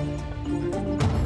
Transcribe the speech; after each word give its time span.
Thank 0.00 1.02
you. 1.02 1.19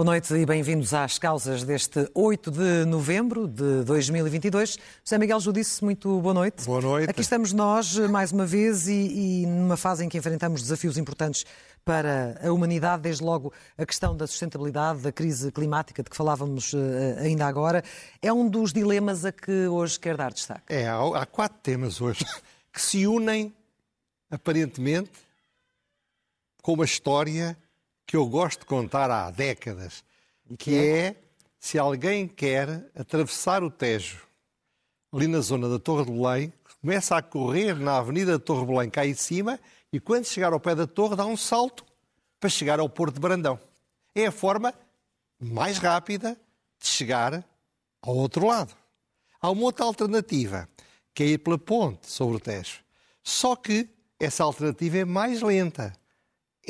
Boa 0.00 0.12
noite 0.12 0.32
e 0.32 0.46
bem-vindos 0.46 0.94
às 0.94 1.18
causas 1.18 1.62
deste 1.62 2.10
8 2.14 2.50
de 2.50 2.86
novembro 2.86 3.46
de 3.46 3.84
2022. 3.84 4.78
José 5.04 5.18
Miguel 5.18 5.38
Judice, 5.40 5.84
muito 5.84 6.18
boa 6.22 6.32
noite. 6.32 6.64
Boa 6.64 6.80
noite. 6.80 7.10
Aqui 7.10 7.20
estamos 7.20 7.52
nós, 7.52 7.98
mais 8.08 8.32
uma 8.32 8.46
vez, 8.46 8.88
e, 8.88 9.42
e 9.42 9.46
numa 9.46 9.76
fase 9.76 10.02
em 10.02 10.08
que 10.08 10.16
enfrentamos 10.16 10.62
desafios 10.62 10.96
importantes 10.96 11.44
para 11.84 12.40
a 12.42 12.50
humanidade, 12.50 13.02
desde 13.02 13.22
logo 13.22 13.52
a 13.76 13.84
questão 13.84 14.16
da 14.16 14.26
sustentabilidade, 14.26 15.02
da 15.02 15.12
crise 15.12 15.52
climática 15.52 16.02
de 16.02 16.08
que 16.08 16.16
falávamos 16.16 16.72
uh, 16.72 16.78
ainda 17.18 17.46
agora. 17.46 17.84
É 18.22 18.32
um 18.32 18.48
dos 18.48 18.72
dilemas 18.72 19.26
a 19.26 19.32
que 19.32 19.66
hoje 19.66 20.00
quer 20.00 20.16
dar 20.16 20.32
destaque. 20.32 20.62
É, 20.70 20.88
há, 20.88 20.96
há 21.14 21.26
quatro 21.26 21.58
temas 21.62 22.00
hoje 22.00 22.24
que 22.72 22.80
se 22.80 23.06
unem, 23.06 23.54
aparentemente, 24.30 25.10
com 26.62 26.72
uma 26.72 26.86
história 26.86 27.54
que 28.10 28.16
eu 28.16 28.26
gosto 28.26 28.62
de 28.62 28.66
contar 28.66 29.08
há 29.08 29.30
décadas, 29.30 30.02
que 30.58 30.76
é 30.76 31.14
se 31.60 31.78
alguém 31.78 32.26
quer 32.26 32.90
atravessar 32.92 33.62
o 33.62 33.70
Tejo, 33.70 34.20
ali 35.12 35.28
na 35.28 35.38
zona 35.38 35.68
da 35.68 35.78
Torre 35.78 36.06
de 36.06 36.10
Belém, 36.10 36.52
começa 36.80 37.16
a 37.16 37.22
correr 37.22 37.76
na 37.76 37.98
Avenida 37.98 38.32
da 38.32 38.44
Torre 38.44 38.62
de 38.62 38.66
Belém 38.66 38.90
cá 38.90 39.06
em 39.06 39.14
cima 39.14 39.60
e 39.92 40.00
quando 40.00 40.24
chegar 40.24 40.52
ao 40.52 40.58
pé 40.58 40.74
da 40.74 40.88
torre 40.88 41.14
dá 41.14 41.24
um 41.24 41.36
salto 41.36 41.86
para 42.40 42.50
chegar 42.50 42.80
ao 42.80 42.88
Porto 42.88 43.14
de 43.14 43.20
Brandão. 43.20 43.60
É 44.12 44.26
a 44.26 44.32
forma 44.32 44.74
mais 45.38 45.78
rápida 45.78 46.36
de 46.80 46.88
chegar 46.88 47.44
ao 48.02 48.16
outro 48.16 48.44
lado. 48.44 48.74
Há 49.40 49.50
uma 49.50 49.62
outra 49.62 49.84
alternativa, 49.84 50.68
que 51.14 51.22
é 51.22 51.26
ir 51.26 51.38
pela 51.38 51.58
ponte 51.58 52.10
sobre 52.10 52.38
o 52.38 52.40
Tejo. 52.40 52.80
Só 53.22 53.54
que 53.54 53.88
essa 54.18 54.42
alternativa 54.42 54.98
é 54.98 55.04
mais 55.04 55.42
lenta. 55.42 55.92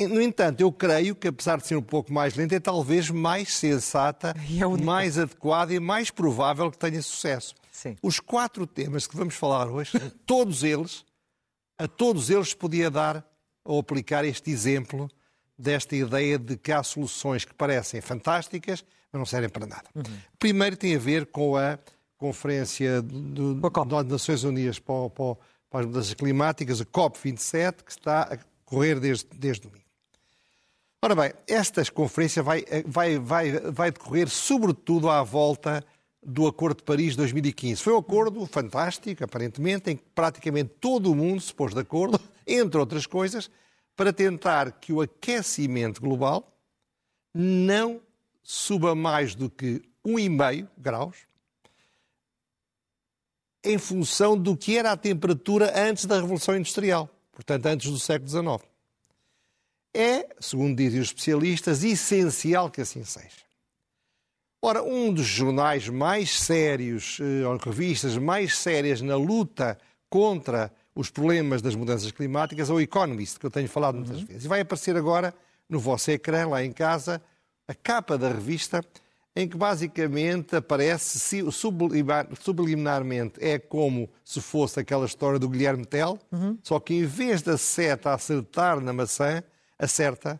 No 0.07 0.21
entanto, 0.21 0.61
eu 0.61 0.71
creio 0.71 1.15
que, 1.15 1.27
apesar 1.27 1.57
de 1.57 1.67
ser 1.67 1.75
um 1.75 1.81
pouco 1.81 2.11
mais 2.11 2.35
lenta, 2.35 2.55
é 2.55 2.59
talvez 2.59 3.09
mais 3.09 3.53
sensata, 3.55 4.35
é 4.37 4.83
mais 4.83 5.17
adequada 5.17 5.73
e 5.73 5.79
mais 5.79 6.09
provável 6.09 6.71
que 6.71 6.77
tenha 6.77 7.01
sucesso. 7.01 7.55
Sim. 7.71 7.95
Os 8.01 8.19
quatro 8.19 8.67
temas 8.67 9.07
que 9.07 9.15
vamos 9.15 9.35
falar 9.35 9.67
hoje, 9.67 9.91
todos 10.25 10.63
eles, 10.63 11.05
a 11.77 11.87
todos 11.87 12.29
eles 12.29 12.53
podia 12.53 12.91
dar 12.91 13.25
ou 13.63 13.79
aplicar 13.79 14.25
este 14.25 14.51
exemplo 14.51 15.09
desta 15.57 15.95
ideia 15.95 16.39
de 16.39 16.57
que 16.57 16.71
há 16.71 16.81
soluções 16.81 17.45
que 17.45 17.53
parecem 17.53 18.01
fantásticas, 18.01 18.83
mas 19.11 19.19
não 19.19 19.25
servem 19.25 19.49
para 19.49 19.65
nada. 19.65 19.83
Uhum. 19.93 20.03
Primeiro 20.39 20.75
tem 20.75 20.95
a 20.95 20.99
ver 20.99 21.27
com 21.27 21.55
a 21.55 21.77
Conferência 22.17 23.01
do, 23.01 23.55
das 23.55 24.05
Nações 24.05 24.43
Unidas 24.43 24.77
para, 24.77 25.09
para, 25.09 25.35
para 25.69 25.79
as 25.79 25.85
Mudanças 25.87 26.13
Climáticas, 26.13 26.79
a 26.79 26.85
COP27, 26.85 27.83
que 27.83 27.91
está 27.91 28.21
a 28.21 28.37
correr 28.63 28.99
desde, 28.99 29.25
desde 29.35 29.63
domingo. 29.67 29.85
Ora 31.03 31.15
bem, 31.15 31.33
esta 31.47 31.83
conferência 31.91 32.43
vai, 32.43 32.63
vai, 32.85 33.17
vai, 33.17 33.51
vai 33.71 33.91
decorrer 33.91 34.29
sobretudo 34.29 35.09
à 35.09 35.23
volta 35.23 35.83
do 36.21 36.45
Acordo 36.45 36.77
de 36.77 36.83
Paris 36.83 37.13
de 37.13 37.17
2015. 37.17 37.81
Foi 37.81 37.93
um 37.93 37.97
acordo 37.97 38.45
fantástico, 38.45 39.23
aparentemente, 39.23 39.89
em 39.89 39.97
que 39.97 40.03
praticamente 40.13 40.75
todo 40.79 41.11
o 41.11 41.15
mundo 41.15 41.41
se 41.41 41.51
pôs 41.51 41.73
de 41.73 41.79
acordo, 41.79 42.19
entre 42.45 42.79
outras 42.79 43.07
coisas, 43.07 43.49
para 43.95 44.13
tentar 44.13 44.73
que 44.73 44.93
o 44.93 45.01
aquecimento 45.01 45.99
global 45.99 46.55
não 47.33 47.99
suba 48.43 48.93
mais 48.93 49.33
do 49.33 49.49
que 49.49 49.81
1,5 50.05 50.67
graus 50.77 51.17
em 53.63 53.79
função 53.79 54.37
do 54.37 54.55
que 54.55 54.77
era 54.77 54.91
a 54.91 54.97
temperatura 54.97 55.73
antes 55.75 56.05
da 56.05 56.21
Revolução 56.21 56.55
Industrial, 56.55 57.09
portanto, 57.31 57.65
antes 57.65 57.89
do 57.89 57.97
século 57.97 58.29
XIX. 58.29 58.70
É, 59.93 60.27
segundo 60.39 60.77
dizem 60.77 61.01
os 61.01 61.07
especialistas, 61.07 61.83
essencial 61.83 62.69
que 62.69 62.81
assim 62.81 63.03
seja. 63.03 63.41
Ora, 64.61 64.83
um 64.83 65.11
dos 65.11 65.25
jornais 65.25 65.89
mais 65.89 66.37
sérios, 66.39 67.17
eh, 67.19 67.45
ou 67.45 67.57
revistas 67.57 68.15
mais 68.15 68.55
sérias 68.55 69.01
na 69.01 69.15
luta 69.15 69.77
contra 70.07 70.71
os 70.93 71.09
problemas 71.09 71.61
das 71.61 71.73
mudanças 71.73 72.11
climáticas 72.11 72.69
é 72.69 72.73
o 72.73 72.79
Economist, 72.79 73.39
que 73.39 73.45
eu 73.45 73.51
tenho 73.51 73.67
falado 73.67 73.95
muitas 73.95 74.19
uhum. 74.19 74.25
vezes. 74.25 74.45
E 74.45 74.47
vai 74.47 74.61
aparecer 74.61 74.95
agora 74.95 75.33
no 75.67 75.79
vosso 75.79 76.11
ecrã, 76.11 76.47
lá 76.47 76.63
em 76.63 76.71
casa, 76.71 77.21
a 77.67 77.73
capa 77.73 78.17
da 78.17 78.27
revista, 78.27 78.83
em 79.35 79.47
que 79.47 79.57
basicamente 79.57 80.55
aparece 80.57 81.17
subliminarmente 82.39 83.35
é 83.39 83.57
como 83.57 84.09
se 84.23 84.41
fosse 84.41 84.79
aquela 84.79 85.05
história 85.05 85.39
do 85.39 85.47
Guilherme 85.47 85.85
Tell, 85.85 86.19
uhum. 86.31 86.57
só 86.61 86.79
que 86.79 86.93
em 86.93 87.05
vez 87.05 87.41
da 87.41 87.57
seta 87.57 88.13
acertar 88.13 88.81
na 88.81 88.91
maçã, 88.91 89.41
acerta 89.81 90.39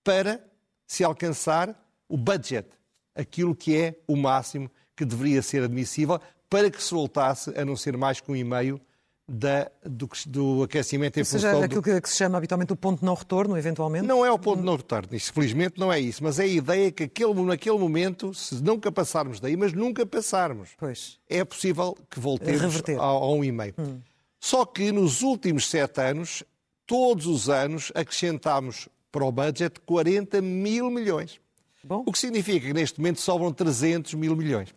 para 0.03 0.43
se 0.87 1.03
alcançar 1.03 1.79
o 2.09 2.17
budget, 2.17 2.67
aquilo 3.13 3.55
que 3.55 3.77
é 3.77 3.95
o 4.07 4.15
máximo 4.15 4.67
que 4.95 5.05
deveria 5.05 5.43
ser 5.43 5.63
admissível 5.63 6.19
para 6.49 6.71
que 6.71 6.81
se 6.81 6.95
voltasse 6.95 7.55
a 7.55 7.63
não 7.63 7.75
ser 7.75 7.95
mais 7.95 8.19
que 8.19 8.31
um 8.31 8.35
e 8.35 8.43
meio 8.43 8.81
da, 9.27 9.71
do, 9.83 10.07
do, 10.27 10.63
aquecimento 10.63 11.17
em 11.17 11.21
Ou 11.21 11.25
seja, 11.25 11.63
aquilo 11.63 11.81
do... 11.81 12.01
que 12.01 12.09
se 12.09 12.15
chama 12.15 12.37
habitualmente 12.37 12.71
o 12.73 12.75
ponto 12.75 12.99
de 12.99 13.05
não 13.05 13.15
retorno, 13.15 13.57
eventualmente? 13.57 14.05
Não 14.05 14.23
é 14.23 14.31
o 14.31 14.37
ponto 14.37 14.59
de 14.59 14.65
não 14.65 14.75
retorno, 14.75 15.09
isso, 15.15 15.33
felizmente 15.33 15.79
não 15.79 15.91
é 15.91 15.99
isso, 15.99 16.23
mas 16.23 16.39
é 16.39 16.43
a 16.43 16.47
ideia 16.47 16.91
que 16.91 17.03
aquele, 17.03 17.33
naquele 17.43 17.77
momento, 17.77 18.33
se 18.33 18.63
nunca 18.63 18.91
passarmos 18.91 19.39
daí, 19.39 19.57
mas 19.57 19.73
nunca 19.73 20.05
passarmos, 20.05 20.69
pois. 20.77 21.19
é 21.27 21.43
possível 21.43 21.97
que 22.09 22.19
voltemos 22.19 22.83
a, 22.99 23.01
a 23.01 23.29
um 23.29 23.43
e 23.43 23.51
meio. 23.51 23.73
Hum. 23.79 23.99
Só 24.39 24.63
que 24.63 24.91
nos 24.91 25.23
últimos 25.23 25.67
sete 25.67 26.01
anos, 26.01 26.43
todos 26.85 27.25
os 27.25 27.49
anos, 27.49 27.91
acrescentámos 27.95 28.87
para 29.11 29.25
o 29.25 29.31
budget 29.31 29.79
40 29.85 30.39
mil 30.41 30.91
milhões. 30.91 31.39
Bom. 31.83 32.03
O 32.05 32.11
que 32.11 32.19
significa 32.19 32.67
que 32.67 32.73
neste 32.73 32.99
momento 32.99 33.21
sobram 33.21 33.51
300 33.51 34.13
mil 34.13 34.35
milhões. 34.35 34.69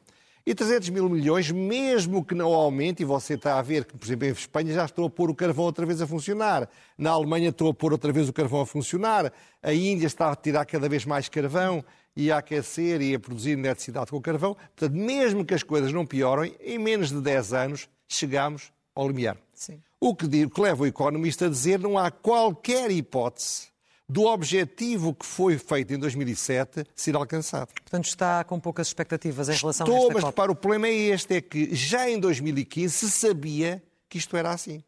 E 0.47 0.55
300 0.55 0.89
mil 0.91 1.09
milhões, 1.09 1.51
mesmo 1.51 2.25
que 2.25 2.35
não 2.35 2.53
aumente, 2.55 3.03
e 3.03 3.05
você 3.05 3.35
está 3.35 3.59
a 3.59 3.63
ver 3.63 3.85
que, 3.85 3.97
por 3.97 4.07
exemplo, 4.07 4.29
em 4.29 4.33
Espanha 4.33 4.73
já 4.73 4.85
estou 4.85 5.07
a 5.07 5.11
pôr 5.11 5.31
o 5.31 5.35
carvão 5.35 5.65
outra 5.65 5.85
vez 5.85 6.01
a 6.01 6.07
funcionar, 6.07 6.69
na 6.97 7.11
Alemanha 7.11 7.51
estou 7.51 7.71
a 7.71 7.75
pôr 7.75 7.93
outra 7.93 8.13
vez 8.13 8.29
o 8.29 8.33
carvão 8.33 8.63
a 8.63 8.67
funcionar, 8.67 9.33
a 9.63 9.73
Índia 9.73 10.07
está 10.07 10.31
a 10.31 10.37
tirar 10.37 10.65
cada 10.65 10.89
vez 10.89 11.05
mais 11.05 11.29
carvão 11.29 11.85
e 12.17 12.33
a 12.33 12.39
aquecer 12.39 13.01
e 13.01 13.15
a 13.15 13.21
produzir 13.21 13.53
eletricidade 13.53 14.11
com 14.11 14.21
carvão. 14.21 14.55
Portanto, 14.55 14.97
mesmo 14.97 15.45
que 15.45 15.55
as 15.55 15.63
coisas 15.63 15.93
não 15.93 16.07
piorem, 16.07 16.55
em 16.61 16.79
menos 16.79 17.11
de 17.11 17.21
10 17.21 17.53
anos 17.53 17.89
chegamos 18.09 18.73
ao 18.95 19.07
limiar. 19.07 19.37
Sim. 19.55 19.81
O 20.01 20.15
que, 20.15 20.27
o 20.45 20.51
que 20.51 20.61
leva 20.61 20.83
o 20.83 20.87
economista 20.87 21.47
a 21.47 21.49
dizer 21.49 21.79
não 21.79 21.99
há 21.99 22.11
qualquer 22.11 22.91
hipótese 22.91 23.69
do 24.09 24.25
objetivo 24.25 25.15
que 25.15 25.27
foi 25.27 25.59
feito 25.59 25.93
em 25.93 25.99
2007 25.99 26.85
ser 26.95 27.15
alcançado. 27.15 27.69
Portanto, 27.69 28.07
está 28.07 28.43
com 28.45 28.59
poucas 28.59 28.87
expectativas 28.87 29.49
em 29.49 29.57
relação 29.57 29.87
Estou, 29.87 30.05
a 30.05 30.07
esta 30.07 30.15
mas 30.15 30.25
repara, 30.25 30.51
o 30.51 30.57
problema 30.57 30.89
é 30.89 30.95
este, 30.95 31.35
é 31.35 31.41
que 31.41 31.75
já 31.75 32.09
em 32.09 32.19
2015 32.19 32.93
se 32.93 33.11
sabia 33.11 33.83
que 34.09 34.17
isto 34.17 34.37
era 34.37 34.51
assim. 34.51 34.83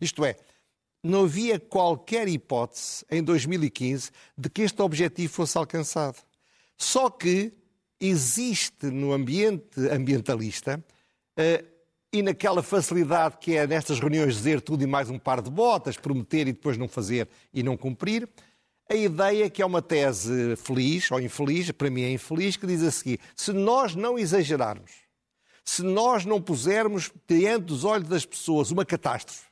Isto 0.00 0.24
é, 0.24 0.36
não 1.02 1.24
havia 1.24 1.60
qualquer 1.60 2.26
hipótese 2.26 3.04
em 3.08 3.22
2015 3.22 4.10
de 4.36 4.50
que 4.50 4.62
este 4.62 4.82
objetivo 4.82 5.32
fosse 5.32 5.56
alcançado. 5.56 6.18
Só 6.76 7.08
que 7.08 7.52
existe 8.00 8.86
no 8.86 9.12
ambiente 9.12 9.80
ambientalista 9.90 10.84
uh, 11.38 11.66
e 12.12 12.22
naquela 12.22 12.62
facilidade 12.62 13.36
que 13.38 13.56
é 13.56 13.66
nestas 13.66 14.00
reuniões 14.00 14.34
dizer 14.34 14.60
tudo 14.60 14.82
e 14.82 14.86
mais 14.86 15.08
um 15.08 15.18
par 15.18 15.40
de 15.40 15.50
botas, 15.50 15.96
prometer 15.96 16.48
e 16.48 16.52
depois 16.52 16.76
não 16.76 16.88
fazer 16.88 17.28
e 17.52 17.62
não 17.62 17.76
cumprir, 17.76 18.28
a 18.88 18.94
ideia 18.94 19.50
que 19.50 19.60
é 19.60 19.66
uma 19.66 19.82
tese 19.82 20.54
feliz 20.56 21.10
ou 21.10 21.20
infeliz, 21.20 21.70
para 21.72 21.90
mim 21.90 22.02
é 22.02 22.12
infeliz, 22.12 22.56
que 22.56 22.66
diz 22.66 22.82
a 22.82 22.90
seguir: 22.90 23.20
se 23.34 23.52
nós 23.52 23.94
não 23.94 24.18
exagerarmos, 24.18 24.92
se 25.64 25.82
nós 25.82 26.24
não 26.24 26.40
pusermos 26.40 27.10
diante 27.26 27.64
dos 27.64 27.84
olhos 27.84 28.08
das 28.08 28.24
pessoas 28.24 28.70
uma 28.70 28.84
catástrofe, 28.84 29.46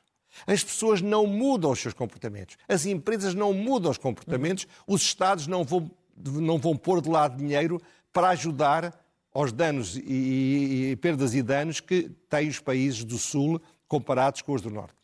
As 0.47 0.63
pessoas 0.63 1.01
não 1.01 1.27
mudam 1.27 1.71
os 1.71 1.79
seus 1.79 1.93
comportamentos. 1.93 2.57
As 2.67 2.85
empresas 2.85 3.33
não 3.33 3.53
mudam 3.53 3.91
os 3.91 3.97
comportamentos. 3.97 4.67
Os 4.87 5.01
Estados 5.01 5.47
não 5.47 5.63
vão, 5.63 5.91
não 6.17 6.57
vão 6.57 6.75
pôr 6.75 7.01
de 7.01 7.09
lado 7.09 7.37
dinheiro 7.37 7.81
para 8.13 8.29
ajudar 8.29 8.97
aos 9.33 9.51
danos 9.51 9.97
e, 9.97 10.01
e, 10.01 10.91
e 10.91 10.95
perdas 10.95 11.33
e 11.33 11.41
danos 11.41 11.81
que 11.81 12.09
têm 12.29 12.47
os 12.47 12.59
países 12.59 13.03
do 13.03 13.17
Sul 13.17 13.61
comparados 13.87 14.41
com 14.41 14.53
os 14.53 14.61
do 14.61 14.69
Norte. 14.69 14.95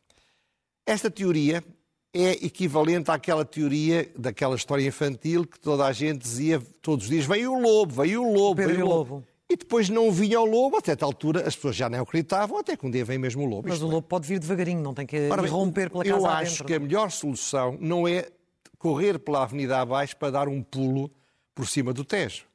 Esta 0.86 1.12
teoria 1.12 1.62
é 2.14 2.32
equivalente 2.46 3.10
àquela 3.10 3.46
teoria 3.46 4.12
daquela 4.18 4.56
história 4.56 4.86
infantil 4.86 5.46
que 5.46 5.60
toda 5.60 5.86
a 5.86 5.92
gente 5.92 6.20
dizia 6.20 6.62
todos 6.82 7.06
os 7.06 7.12
dias: 7.12 7.26
veio 7.26 7.54
o 7.54 7.62
lobo, 7.62 7.94
veio 7.94 8.24
o 8.24 8.34
lobo, 8.34 8.62
veio 8.62 8.86
o 8.86 8.90
lobo. 8.90 9.24
E 9.50 9.56
depois 9.58 9.90
não 9.90 10.10
vinha 10.12 10.40
o 10.40 10.46
lobo, 10.46 10.78
até 10.78 10.96
tal 10.96 11.10
altura 11.10 11.46
as 11.46 11.56
pessoas 11.56 11.76
já 11.76 11.90
não 11.90 12.02
acreditavam, 12.02 12.58
até 12.58 12.78
que 12.78 12.86
um 12.86 12.92
dia 12.92 13.04
vem 13.04 13.18
mesmo 13.18 13.44
o 13.44 13.46
lobo. 13.46 13.68
Mas 13.68 13.76
Isto 13.76 13.86
o 13.86 13.90
é. 13.90 13.94
lobo 13.96 14.08
pode 14.08 14.26
vir 14.26 14.40
devagarinho, 14.40 14.82
não 14.82 14.94
tem 14.94 15.06
que 15.06 15.28
Ora 15.30 15.46
romper 15.46 15.90
pela 15.90 16.06
casa 16.06 16.18
Eu 16.18 16.26
acho 16.26 16.64
que 16.64 16.74
a 16.74 16.80
melhor 16.80 17.12
solução 17.12 17.78
não 17.80 18.08
é 18.08 18.30
correr 18.78 19.20
pela 19.20 19.44
avenida 19.44 19.80
abaixo 19.80 20.16
para 20.16 20.32
dar 20.32 20.48
um 20.48 20.64
pulo 20.64 21.12
por 21.54 21.68
cima 21.68 21.94
do 21.94 22.06
Tejo. 22.06 22.46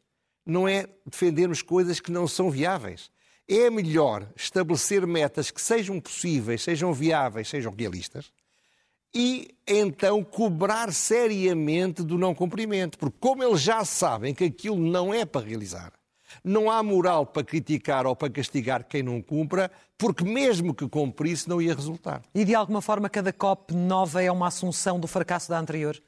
Não 0.44 0.67
é 0.67 0.87
defendermos 1.05 1.61
coisas 1.61 2.00
que 2.00 2.11
não 2.11 2.26
são 2.26 2.50
viáveis. 2.50 3.11
É 3.47 3.69
melhor 3.69 4.26
estabelecer 4.35 5.06
metas 5.06 5.50
que 5.50 5.61
sejam 5.61 6.00
possíveis, 6.00 6.62
sejam 6.62 6.93
viáveis, 6.94 7.49
sejam 7.49 7.73
realistas, 7.76 8.32
e 9.14 9.55
então 9.67 10.23
cobrar 10.23 10.93
seriamente 10.93 12.03
do 12.03 12.19
não 12.19 12.35
cumprimento. 12.35 12.99
Porque, 12.99 13.17
como 13.19 13.43
eles 13.43 13.61
já 13.61 13.85
sabem 13.85 14.35
que 14.35 14.44
aquilo 14.44 14.79
não 14.79 15.12
é 15.12 15.25
para 15.25 15.47
realizar, 15.47 15.93
não 16.44 16.70
há 16.70 16.82
moral 16.82 17.26
para 17.26 17.44
criticar 17.44 18.06
ou 18.06 18.14
para 18.14 18.31
castigar 18.31 18.85
quem 18.85 19.03
não 19.03 19.20
cumpra, 19.23 19.70
porque 19.97 20.25
mesmo 20.25 20.75
que 20.75 20.88
cumprisse, 20.88 21.49
não 21.49 21.61
ia 21.61 21.75
resultar. 21.75 22.23
E 22.35 22.44
de 22.44 22.55
alguma 22.55 22.82
forma 22.82 23.08
cada 23.08 23.32
COP 23.32 23.75
nova 23.75 24.23
é 24.23 24.31
uma 24.31 24.49
assunção 24.49 25.00
do 25.00 25.06
fracasso 25.06 25.49
da 25.49 25.58
anterior? 25.58 26.00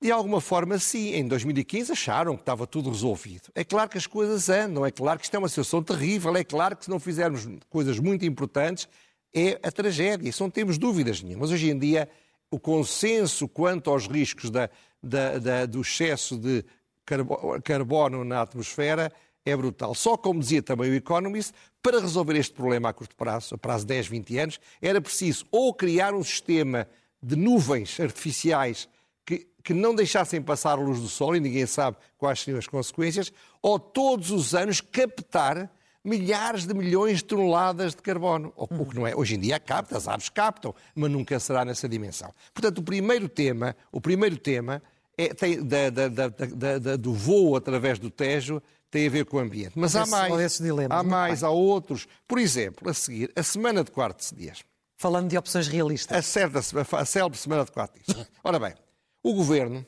De 0.00 0.10
alguma 0.10 0.40
forma, 0.40 0.78
sim. 0.78 1.14
Em 1.14 1.26
2015 1.26 1.92
acharam 1.92 2.36
que 2.36 2.42
estava 2.42 2.66
tudo 2.66 2.90
resolvido. 2.90 3.48
É 3.54 3.64
claro 3.64 3.88
que 3.88 3.96
as 3.96 4.06
coisas 4.06 4.48
andam, 4.48 4.84
é 4.84 4.90
claro 4.90 5.18
que 5.18 5.24
isto 5.24 5.34
é 5.34 5.38
uma 5.38 5.48
situação 5.48 5.82
terrível, 5.82 6.36
é 6.36 6.44
claro 6.44 6.76
que 6.76 6.84
se 6.84 6.90
não 6.90 7.00
fizermos 7.00 7.48
coisas 7.70 7.98
muito 7.98 8.24
importantes, 8.24 8.88
é 9.34 9.58
a 9.62 9.72
tragédia. 9.72 10.28
Isso 10.28 10.42
não 10.42 10.50
temos 10.50 10.76
dúvidas 10.76 11.22
nenhuma. 11.22 11.42
Mas 11.42 11.50
hoje 11.50 11.70
em 11.70 11.78
dia, 11.78 12.08
o 12.54 12.58
consenso 12.60 13.48
quanto 13.48 13.90
aos 13.90 14.06
riscos 14.06 14.48
da, 14.48 14.70
da, 15.02 15.38
da, 15.38 15.66
do 15.66 15.80
excesso 15.80 16.38
de 16.38 16.64
carbo- 17.04 17.60
carbono 17.62 18.24
na 18.24 18.42
atmosfera 18.42 19.12
é 19.44 19.56
brutal. 19.56 19.92
Só 19.92 20.16
como 20.16 20.38
dizia 20.38 20.62
também 20.62 20.88
o 20.88 20.94
Economist, 20.94 21.52
para 21.82 22.00
resolver 22.00 22.36
este 22.36 22.54
problema 22.54 22.90
a 22.90 22.92
curto 22.92 23.16
prazo, 23.16 23.56
a 23.56 23.58
prazo 23.58 23.84
de 23.84 23.88
10, 23.88 24.06
20 24.06 24.38
anos, 24.38 24.60
era 24.80 25.00
preciso 25.00 25.44
ou 25.50 25.74
criar 25.74 26.14
um 26.14 26.22
sistema 26.22 26.86
de 27.20 27.34
nuvens 27.34 27.98
artificiais 27.98 28.88
que, 29.26 29.48
que 29.64 29.74
não 29.74 29.92
deixassem 29.92 30.40
passar 30.40 30.78
a 30.78 30.80
luz 30.80 31.00
do 31.00 31.08
sol 31.08 31.34
e 31.34 31.40
ninguém 31.40 31.66
sabe 31.66 31.96
quais 32.16 32.38
seriam 32.38 32.60
as 32.60 32.68
consequências, 32.68 33.32
ou 33.60 33.80
todos 33.80 34.30
os 34.30 34.54
anos 34.54 34.80
captar 34.80 35.68
milhares 36.04 36.66
de 36.66 36.74
milhões 36.74 37.18
de 37.18 37.24
toneladas 37.24 37.94
de 37.94 38.02
carbono. 38.02 38.52
O, 38.56 38.64
o 38.82 38.86
que 38.86 38.94
não 38.94 39.06
é. 39.06 39.14
Hoje 39.16 39.34
em 39.36 39.40
dia 39.40 39.58
capta, 39.58 39.96
as 39.96 40.06
aves 40.06 40.28
captam, 40.28 40.74
mas 40.94 41.10
nunca 41.10 41.40
será 41.40 41.64
nessa 41.64 41.88
dimensão. 41.88 42.32
Portanto, 42.52 42.78
o 42.78 42.82
primeiro 42.82 43.28
tema, 43.28 43.74
o 43.90 44.00
primeiro 44.00 44.36
tema 44.36 44.82
é, 45.16 45.32
tem, 45.32 45.62
da- 45.62 45.90
da- 45.90 46.08
da- 46.08 46.96
do 46.96 47.14
voo 47.14 47.56
através 47.56 47.98
do 47.98 48.10
Tejo 48.10 48.60
tem 48.90 49.06
a 49.06 49.10
ver 49.10 49.24
com 49.24 49.38
o 49.38 49.40
ambiente. 49.40 49.72
Mas 49.76 49.96
há 49.96 50.02
Esse- 50.02 50.10
mais. 50.10 50.34
esses 50.40 50.60
dilemas. 50.60 50.98
Há 50.98 51.02
mais, 51.02 51.40
bem. 51.40 51.48
há 51.48 51.50
outros. 51.50 52.06
Por 52.28 52.38
exemplo, 52.38 52.88
a 52.90 52.94
seguir, 52.94 53.32
a 53.34 53.42
semana 53.42 53.82
de 53.82 53.90
quartos 53.90 54.32
dias. 54.36 54.62
Falando 54.96 55.28
de 55.28 55.36
opções 55.36 55.66
realistas. 55.66 56.16
A, 56.16 56.22
certa, 56.22 56.60
a 56.96 57.04
célebre 57.04 57.36
semana 57.38 57.64
de 57.64 57.72
quatro 57.72 58.00
dias. 58.06 58.26
Ora 58.44 58.58
bem, 58.60 58.74
o 59.22 59.34
governo 59.34 59.84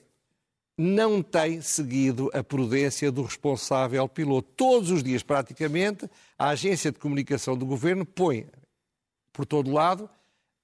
não 0.77 1.23
tem 1.23 1.61
seguido 1.63 2.31
a 2.35 2.43
prudência 2.45 3.11
do 3.11 3.23
responsável 3.23 4.07
piloto. 4.09 4.49
Todos 4.57 4.91
os 4.91 5.03
dias, 5.03 5.23
praticamente, 5.23 6.09
a 6.39 6.49
agência 6.51 6.93
de 6.93 6.99
comunicação 6.99 7.57
do 7.57 7.65
governo 7.65 8.05
põe 8.05 8.47
por 9.33 9.47
todo 9.47 9.73
lado 9.73 10.09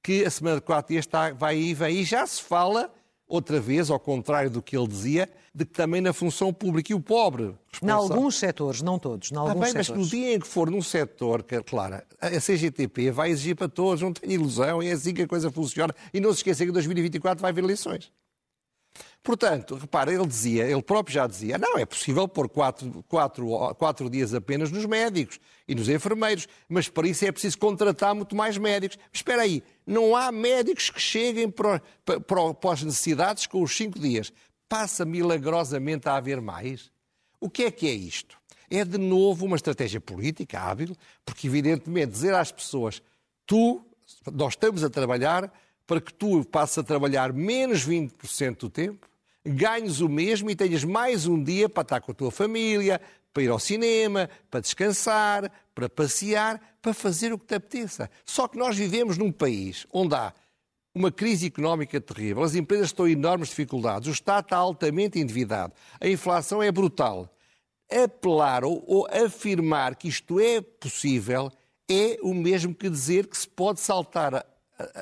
que 0.03 0.25
a 0.25 0.31
semana 0.31 0.57
de 0.57 0.63
quatro 0.63 0.93
dias 0.93 1.05
está, 1.07 1.33
vai 1.33 1.55
aí, 1.55 1.75
vem 1.75 1.89
aí. 1.89 2.05
Já 2.05 2.27
se 2.27 2.43
fala, 2.43 2.93
outra 3.27 3.61
vez, 3.61 3.89
ao 3.89 4.01
contrário 4.01 4.51
do 4.51 4.61
que 4.61 4.77
ele 4.77 4.89
dizia, 4.89 5.29
de 5.55 5.65
que 5.65 5.73
também 5.73 6.01
na 6.01 6.13
função 6.13 6.53
pública. 6.53 6.93
E 6.93 6.95
o 6.95 7.01
pobre 7.01 7.55
Em 7.83 7.89
alguns 7.89 8.37
setores, 8.37 8.83
não 8.83 8.99
todos, 8.99 9.31
em 9.31 9.37
Ah, 9.37 9.41
alguns 9.41 9.65
bem, 9.65 9.73
mas 9.75 9.87
setores. 9.87 10.05
no 10.05 10.11
dia 10.11 10.35
em 10.35 10.41
que 10.41 10.47
for 10.47 10.71
num 10.71 10.83
setor, 10.83 11.43
que, 11.43 11.63
claro, 11.63 12.03
a 12.21 12.41
CGTP 12.41 13.11
vai 13.11 13.31
exigir 13.31 13.55
para 13.55 13.69
todos, 13.69 14.03
não 14.03 14.13
tenho 14.13 14.33
ilusão, 14.33 14.83
é 14.83 14.91
assim 14.93 15.15
que 15.15 15.23
a 15.23 15.29
coisa 15.29 15.51
funciona. 15.51 15.95
E 16.13 16.21
não 16.21 16.31
se 16.33 16.39
esqueçam 16.39 16.67
que 16.67 16.71
em 16.71 16.75
2024 16.75 17.41
vai 17.41 17.51
haver 17.51 17.63
eleições. 17.65 18.11
Portanto, 19.23 19.77
repara, 19.77 20.13
ele 20.13 20.27
dizia, 20.27 20.65
ele 20.65 20.83
próprio 20.83 21.15
já 21.15 21.29
dizia, 21.29 21.57
não, 21.57 21.79
é 21.79 21.87
possível 21.87 22.27
pôr 22.27 22.49
quatro, 22.49 23.05
quatro, 23.09 23.75
quatro 23.77 24.11
dias 24.11 24.35
apenas 24.35 24.73
nos 24.73 24.85
médicos 24.85 25.39
e 25.69 25.77
nos 25.77 25.89
enfermeiros, 25.89 26.49
mas 26.69 26.89
para 26.89 27.07
isso 27.07 27.25
é 27.25 27.31
preciso 27.31 27.57
contratar 27.57 28.17
muito 28.17 28.35
mais 28.35 28.59
médicos. 28.59 28.99
Espera 29.13 29.43
aí, 29.43 29.63
não 29.87 30.17
há 30.17 30.33
médicos 30.33 30.91
que 30.91 31.01
cheguem 31.01 31.49
para, 31.49 31.81
para, 32.05 32.21
para 32.53 32.73
as 32.73 32.83
necessidades 32.83 33.47
com 33.47 33.63
os 33.63 33.77
cinco 33.77 33.97
dias. 33.97 34.33
Passa 34.69 35.05
milagrosamente 35.05 36.09
a 36.09 36.17
haver 36.17 36.41
mais? 36.41 36.91
O 37.41 37.49
que 37.49 37.65
é 37.65 37.71
que 37.71 37.87
é 37.87 37.93
isto? 37.93 38.37
É 38.69 38.85
de 38.85 38.99
novo 38.99 39.47
uma 39.47 39.57
estratégia 39.57 40.01
política 40.01 40.59
hábil, 40.59 40.97
porque 41.25 41.47
evidentemente 41.47 42.11
dizer 42.11 42.35
às 42.35 42.51
pessoas, 42.51 43.01
tu, 43.47 43.85
nós 44.33 44.55
estamos 44.55 44.83
a 44.83 44.91
trabalhar 44.91 45.53
para 45.87 46.01
que 46.01 46.13
tu 46.13 46.45
passes 46.45 46.79
a 46.79 46.83
trabalhar 46.83 47.33
menos 47.33 47.87
20% 47.87 48.57
do 48.57 48.71
tempo, 48.71 49.12
ganhes 49.45 50.01
o 50.01 50.09
mesmo 50.09 50.51
e 50.51 50.57
tenhas 50.57 50.85
mais 50.85 51.27
um 51.27 51.43
dia 51.43 51.69
para 51.69 51.83
estar 51.83 52.01
com 52.01 52.13
a 52.13 52.15
tua 52.15 52.31
família, 52.31 53.01
para 53.33 53.43
ir 53.43 53.51
ao 53.51 53.59
cinema, 53.59 54.29
para 54.51 54.61
descansar, 54.61 55.51
para 55.75 55.89
passear, 55.89 56.61
para 56.81 56.95
fazer 56.95 57.33
o 57.33 57.39
que 57.39 57.47
te 57.47 57.55
apeteça. 57.55 58.11
Só 58.25 58.47
que 58.47 58.59
nós 58.59 58.77
vivemos 58.77 59.19
num 59.19 59.33
país 59.33 59.87
onde 59.93 60.15
há 60.15 60.33
uma 60.95 61.11
crise 61.11 61.47
económica 61.47 62.01
terrível, 62.01 62.43
as 62.43 62.55
empresas 62.55 62.89
estão 62.89 63.09
em 63.09 63.13
enormes 63.13 63.49
dificuldades, 63.49 64.09
o 64.09 64.13
Estado 64.13 64.45
está 64.45 64.59
altamente 64.59 65.19
endividado, 65.19 65.73
a 65.99 66.07
inflação 66.07 66.63
é 66.63 66.71
brutal. 66.71 67.35
Apelar 67.91 68.65
ou, 68.65 68.85
ou 68.87 69.07
afirmar 69.07 69.97
que 69.97 70.09
isto 70.09 70.39
é 70.39 70.61
possível 70.61 71.51
é 71.91 72.19
o 72.23 72.35
mesmo 72.35 72.75
que 72.75 72.89
dizer 72.89 73.27
que 73.27 73.37
se 73.37 73.49
pode 73.49 73.81
saltar 73.81 74.47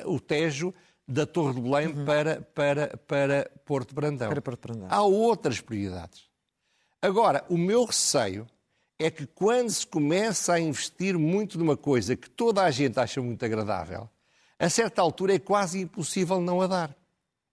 o 0.05 0.19
Tejo 0.19 0.73
da 1.07 1.25
Torre 1.25 1.55
de 1.55 1.61
Belém 1.61 2.05
para, 2.05 2.41
para, 2.41 2.97
para 3.07 3.51
Porto 3.65 3.93
Brandão. 3.93 4.29
Para 4.29 4.41
Porto 4.41 4.67
Brandão. 4.67 4.87
Há 4.89 5.01
outras 5.03 5.59
prioridades. 5.59 6.29
Agora, 7.01 7.43
o 7.49 7.57
meu 7.57 7.83
receio 7.83 8.47
é 8.99 9.09
que 9.09 9.25
quando 9.25 9.69
se 9.69 9.85
começa 9.85 10.53
a 10.53 10.59
investir 10.59 11.17
muito 11.17 11.57
numa 11.57 11.75
coisa 11.75 12.15
que 12.15 12.29
toda 12.29 12.63
a 12.63 12.71
gente 12.71 12.99
acha 12.99 13.21
muito 13.21 13.43
agradável, 13.43 14.09
a 14.59 14.69
certa 14.69 15.01
altura 15.01 15.35
é 15.35 15.39
quase 15.39 15.81
impossível 15.81 16.39
não 16.39 16.61
a 16.61 16.67
dar. 16.67 16.95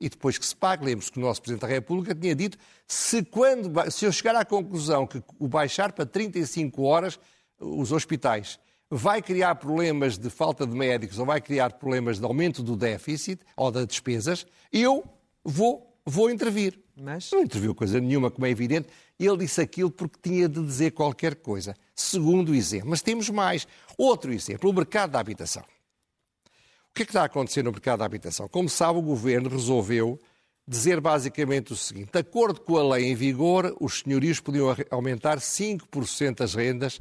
E 0.01 0.09
depois 0.09 0.39
que 0.39 0.47
se 0.47 0.55
pague, 0.55 0.85
lembre-se 0.85 1.11
que 1.11 1.19
o 1.19 1.23
nosso 1.23 1.41
Presidente 1.41 1.63
da 1.63 1.67
República 1.67 2.15
tinha 2.15 2.35
dito 2.35 2.57
se, 2.87 3.25
quando, 3.25 3.91
se 3.91 4.05
eu 4.05 4.13
chegar 4.13 4.37
à 4.37 4.45
conclusão 4.45 5.07
que 5.07 5.23
o 5.39 5.49
baixar 5.49 5.93
para 5.93 6.07
35 6.07 6.83
horas 6.83 7.19
os 7.59 7.91
hospitais 7.91 8.61
vai 8.91 9.21
criar 9.21 9.55
problemas 9.57 10.17
de 10.19 10.31
falta 10.31 10.67
de 10.67 10.75
médicos 10.75 11.19
ou 11.19 11.27
vai 11.27 11.41
criar 11.41 11.73
problemas 11.75 12.19
de 12.19 12.25
aumento 12.25 12.63
do 12.63 12.77
déficit 12.77 13.41
ou 13.57 13.71
das 13.71 13.87
despesas, 13.87 14.47
eu 14.73 15.05
vou, 15.45 15.95
vou 16.05 16.31
intervir. 16.31 16.79
Mas- 16.97 17.31
Não 17.33 17.43
interviu 17.43 17.75
coisa 17.75 18.01
nenhuma, 18.01 18.31
como 18.31 18.47
é 18.47 18.51
evidente. 18.51 18.89
Ele 19.19 19.37
disse 19.39 19.61
aquilo 19.61 19.91
porque 19.91 20.19
tinha 20.23 20.49
de 20.49 20.65
dizer 20.65 20.93
qualquer 20.93 21.37
coisa. 21.37 21.75
Segundo 21.95 22.55
exemplo. 22.55 22.91
Mas 22.91 23.03
temos 23.03 23.29
mais. 23.31 23.67
Outro 23.97 24.33
exemplo, 24.33 24.71
o 24.71 24.73
mercado 24.73 25.11
da 25.13 25.21
habitação. 25.21 25.63
O 25.63 26.95
que 26.95 27.03
é 27.03 27.05
que 27.05 27.11
está 27.11 27.23
a 27.23 27.27
acontecer 27.27 27.63
no 27.63 27.71
mercado 27.71 28.01
da 28.01 28.05
habitação? 28.05 28.49
Como 28.49 28.69
sabe, 28.69 28.99
o 28.99 29.03
governo 29.03 29.49
resolveu 29.49 30.19
dizer 30.67 31.01
basicamente 31.01 31.73
o 31.73 31.77
seguinte: 31.77 32.11
de 32.13 32.19
acordo 32.19 32.61
com 32.61 32.77
a 32.77 32.97
lei 32.97 33.07
em 33.07 33.15
vigor, 33.15 33.77
os 33.81 34.01
senhorios 34.01 34.41
podiam 34.41 34.75
aumentar 34.91 35.39
5% 35.39 36.41
as 36.43 36.55
rendas 36.55 37.01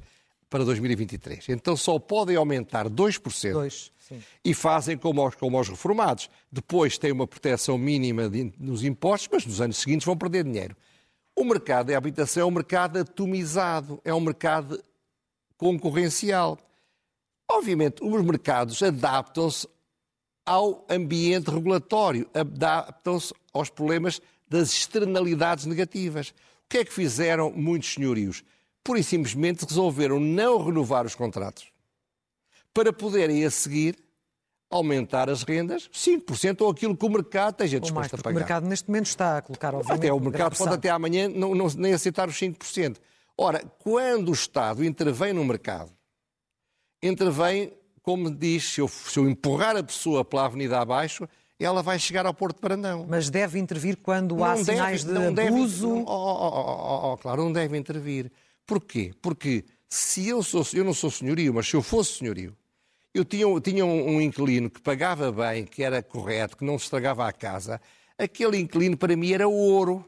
para 0.50 0.63
2023. 0.63 1.50
Então 1.50 1.75
só 1.75 2.00
podem 2.00 2.36
aumentar 2.36 2.89
2%. 2.89 3.51
Dois, 3.54 3.92
sim. 4.00 4.22
E 4.44 4.54
fazem 4.54 4.98
como 4.98 5.22
aos, 5.22 5.36
como 5.36 5.58
aos 5.58 5.68
reformados. 5.68 6.30
Depois 6.51 6.98
têm 6.98 7.12
uma 7.12 7.27
proteção 7.27 7.77
mínima 7.77 8.30
de- 8.30 8.54
nos 8.58 8.84
impostos, 8.84 9.27
mas 9.32 9.46
nos 9.46 9.60
anos 9.62 9.77
seguintes 9.77 10.06
vão 10.06 10.18
perder 10.18 10.44
dinheiro. 10.44 10.75
O 11.36 11.44
mercado 11.44 11.88
da 11.88 11.98
habitação 11.98 12.44
é 12.44 12.46
um 12.46 12.51
mercado 12.51 12.98
atomizado, 13.00 14.01
é 14.04 14.13
um 14.13 14.20
mercado 14.22 14.82
concorrencial. 15.58 16.58
Obviamente, 17.50 18.04
os 18.04 18.24
mercados 18.24 18.82
adaptam-se 18.84 19.68
ao 20.46 20.86
ambiente 20.89 21.50
regulatório, 21.50 22.30
adaptam-se 22.34 23.34
aos 23.54 23.70
problemas 23.70 24.22
das 24.48 24.72
externalidades 24.72 25.66
negativas. 25.66 26.30
O 26.30 26.70
que 26.70 26.77
é 26.80 26.86
que 26.86 26.94
fizeram 26.94 27.51
muitos 27.51 27.94
senhorios? 27.94 28.44
Pura 28.88 29.01
e 29.01 29.03
simplesmente 29.03 29.65
resolveram 29.65 30.17
não 30.17 30.63
renovar 30.63 31.06
os 31.06 31.13
contratos 31.13 31.67
para 32.74 32.94
poderem 32.94 33.44
a 33.44 33.51
seguir 33.51 33.98
aumentar 34.70 35.29
as 35.29 35.44
rendas 35.44 35.89
5% 35.89 36.62
ou 36.62 36.70
aquilo 36.70 36.96
que 36.96 37.06
o 37.06 37.10
mercado 37.10 37.51
esteja 37.51 37.82
disposto 37.82 38.12
mais, 38.12 38.13
a 38.13 38.24
pagar. 38.24 38.38
O 38.38 38.39
mercado 38.39 38.65
neste 38.65 38.88
momento 38.88 39.08
está 39.08 39.39
a 39.39 39.41
colocar, 39.41 39.75
obviamente, 39.75 40.06
Até 40.06 40.13
o 40.13 40.20
mercado 40.22 40.58
pode 40.58 40.74
até 40.74 40.89
amanhã 40.89 41.27
não, 41.27 41.53
não, 41.53 41.67
nem 41.75 41.91
aceitar 41.91 42.29
os 42.29 42.36
5%. 42.36 42.96
Ora, 43.38 43.62
quando 43.79 44.29
o 44.29 44.34
Estado 44.34 44.86
intervém 44.86 45.34
no 45.34 45.44
mercado, 45.44 45.91
intervém, 47.03 47.74
como 48.01 48.32
diz, 48.32 48.72
se 48.72 48.79
eu, 48.79 48.88
se 48.88 49.20
eu 49.20 49.29
empurrar 49.29 49.75
a 49.75 49.84
pessoa 49.84 50.24
pela 50.24 50.46
avenida 50.46 50.79
abaixo, 50.79 51.27
ela 51.60 51.84
vai 51.84 52.00
chegar 52.00 52.25
ao 52.25 52.34
Porto 52.34 52.56
de 52.56 52.62
Brandão. 52.62 53.06
Mas 53.06 53.29
deve 53.29 53.60
intervir 53.60 53.98
quando 53.98 54.38
não 54.38 54.46
há 54.46 54.53
deve, 54.53 54.63
sinais 54.63 55.03
de 55.03 55.12
não 55.12 55.27
abuso? 55.27 55.88
Deve, 55.88 56.00
não, 56.00 56.06
oh, 56.08 57.10
oh, 57.10 57.12
oh, 57.12 57.17
claro, 57.17 57.44
não 57.44 57.51
deve 57.51 57.77
intervir. 57.77 58.32
Porquê? 58.67 59.13
Porque 59.21 59.63
se 59.89 60.27
eu 60.27 60.43
sou, 60.43 60.67
eu 60.74 60.83
não 60.83 60.93
sou 60.93 61.09
senhorio, 61.09 61.53
mas 61.53 61.67
se 61.67 61.75
eu 61.75 61.81
fosse 61.81 62.19
senhorio, 62.19 62.55
eu 63.13 63.24
tinha, 63.24 63.45
tinha 63.62 63.86
um, 63.86 64.15
um 64.15 64.21
inquilino 64.21 64.69
que 64.69 64.81
pagava 64.81 65.31
bem, 65.31 65.65
que 65.65 65.81
era 65.81 66.03
correto, 66.03 66.57
que 66.57 66.65
não 66.65 66.75
estragava 66.75 67.25
a 67.25 67.31
casa, 67.31 67.81
aquele 68.17 68.57
inquilino 68.57 68.97
para 68.97 69.15
mim 69.15 69.31
era 69.31 69.47
ouro. 69.47 70.05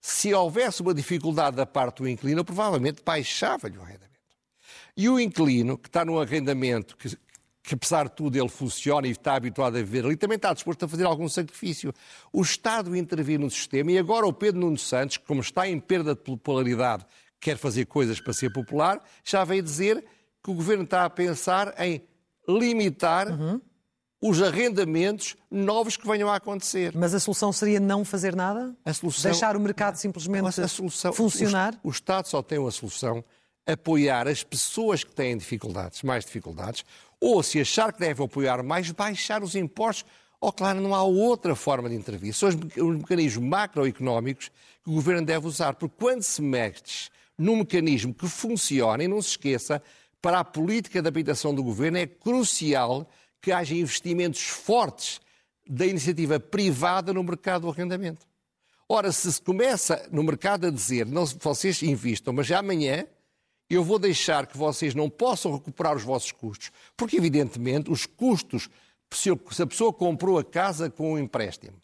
Se 0.00 0.32
houvesse 0.32 0.80
uma 0.80 0.94
dificuldade 0.94 1.56
da 1.56 1.66
parte 1.66 1.98
do 1.98 2.08
inquilino, 2.08 2.40
eu 2.40 2.44
provavelmente 2.44 3.02
baixava-lhe 3.04 3.76
o 3.76 3.82
arrendamento. 3.82 4.10
E 4.96 5.06
o 5.08 5.20
inquilino, 5.20 5.76
que 5.76 5.88
está 5.88 6.02
num 6.02 6.18
arrendamento 6.18 6.96
que, 6.96 7.14
que 7.62 7.74
apesar 7.74 8.08
de 8.08 8.16
tudo 8.16 8.36
ele 8.36 8.48
funciona 8.48 9.06
e 9.06 9.10
está 9.10 9.34
habituado 9.34 9.76
a 9.76 9.82
viver 9.82 10.06
ali, 10.06 10.16
também 10.16 10.36
está 10.36 10.54
disposto 10.54 10.84
a 10.84 10.88
fazer 10.88 11.04
algum 11.04 11.28
sacrifício. 11.28 11.92
O 12.32 12.40
Estado 12.40 12.96
intervir 12.96 13.38
no 13.38 13.50
sistema 13.50 13.92
e 13.92 13.98
agora 13.98 14.26
o 14.26 14.32
Pedro 14.32 14.60
Nuno 14.60 14.78
Santos, 14.78 15.18
como 15.18 15.42
está 15.42 15.68
em 15.68 15.78
perda 15.78 16.14
de 16.14 16.22
popularidade, 16.22 17.04
quer 17.40 17.56
fazer 17.56 17.86
coisas 17.86 18.20
para 18.20 18.32
ser 18.32 18.50
popular, 18.50 19.02
já 19.24 19.42
veio 19.44 19.62
dizer 19.62 20.04
que 20.42 20.50
o 20.50 20.54
Governo 20.54 20.84
está 20.84 21.04
a 21.04 21.10
pensar 21.10 21.74
em 21.78 22.02
limitar 22.48 23.28
uhum. 23.28 23.60
os 24.20 24.42
arrendamentos 24.42 25.36
novos 25.50 25.96
que 25.96 26.06
venham 26.06 26.28
a 26.28 26.36
acontecer. 26.36 26.92
Mas 26.94 27.14
a 27.14 27.20
solução 27.20 27.52
seria 27.52 27.80
não 27.80 28.04
fazer 28.04 28.36
nada? 28.36 28.76
A 28.84 28.92
solução... 28.92 29.30
Deixar 29.30 29.56
o 29.56 29.60
mercado 29.60 29.96
simplesmente 29.96 30.60
a 30.60 30.68
solução... 30.68 31.12
funcionar? 31.12 31.78
O, 31.82 31.88
o 31.88 31.90
Estado 31.90 32.26
só 32.26 32.42
tem 32.42 32.58
uma 32.58 32.70
solução, 32.70 33.24
apoiar 33.66 34.28
as 34.28 34.42
pessoas 34.42 35.04
que 35.04 35.14
têm 35.14 35.36
dificuldades, 35.36 36.02
mais 36.02 36.24
dificuldades, 36.24 36.84
ou, 37.20 37.42
se 37.42 37.60
achar 37.60 37.92
que 37.92 38.00
deve 38.00 38.22
apoiar 38.22 38.62
mais, 38.62 38.90
baixar 38.90 39.42
os 39.42 39.54
impostos. 39.54 40.08
Ou, 40.40 40.50
claro, 40.50 40.80
não 40.80 40.94
há 40.94 41.02
outra 41.02 41.54
forma 41.54 41.88
de 41.90 41.94
intervir. 41.94 42.32
São 42.32 42.48
os 42.48 42.56
mecanismos 42.56 43.46
macroeconómicos 43.46 44.50
que 44.82 44.88
o 44.88 44.94
governo 44.94 45.26
deve 45.26 45.46
usar. 45.46 45.74
Porque 45.74 45.94
quando 45.98 46.22
se 46.22 46.40
mexe 46.40 47.10
num 47.40 47.56
mecanismo 47.56 48.12
que 48.12 48.28
funciona, 48.28 49.02
e 49.02 49.08
não 49.08 49.22
se 49.22 49.30
esqueça, 49.30 49.82
para 50.20 50.40
a 50.40 50.44
política 50.44 51.00
de 51.00 51.08
habitação 51.08 51.54
do 51.54 51.62
governo 51.62 51.96
é 51.96 52.06
crucial 52.06 53.08
que 53.40 53.50
haja 53.50 53.74
investimentos 53.74 54.42
fortes 54.42 55.22
da 55.66 55.86
iniciativa 55.86 56.38
privada 56.38 57.14
no 57.14 57.22
mercado 57.24 57.62
do 57.62 57.70
arrendamento. 57.70 58.26
Ora, 58.86 59.10
se 59.10 59.32
se 59.32 59.40
começa 59.40 60.06
no 60.12 60.22
mercado 60.22 60.66
a 60.66 60.70
dizer, 60.70 61.06
não, 61.06 61.24
vocês 61.24 61.82
investam, 61.82 62.34
mas 62.34 62.46
já 62.46 62.58
amanhã 62.58 63.06
eu 63.70 63.82
vou 63.82 63.98
deixar 63.98 64.46
que 64.46 64.58
vocês 64.58 64.94
não 64.94 65.08
possam 65.08 65.54
recuperar 65.54 65.96
os 65.96 66.02
vossos 66.02 66.32
custos, 66.32 66.70
porque, 66.94 67.16
evidentemente, 67.16 67.90
os 67.90 68.04
custos, 68.04 68.68
se 69.10 69.30
a 69.30 69.66
pessoa 69.66 69.94
comprou 69.94 70.38
a 70.38 70.44
casa 70.44 70.90
com 70.90 71.14
um 71.14 71.18
empréstimo, 71.18 71.80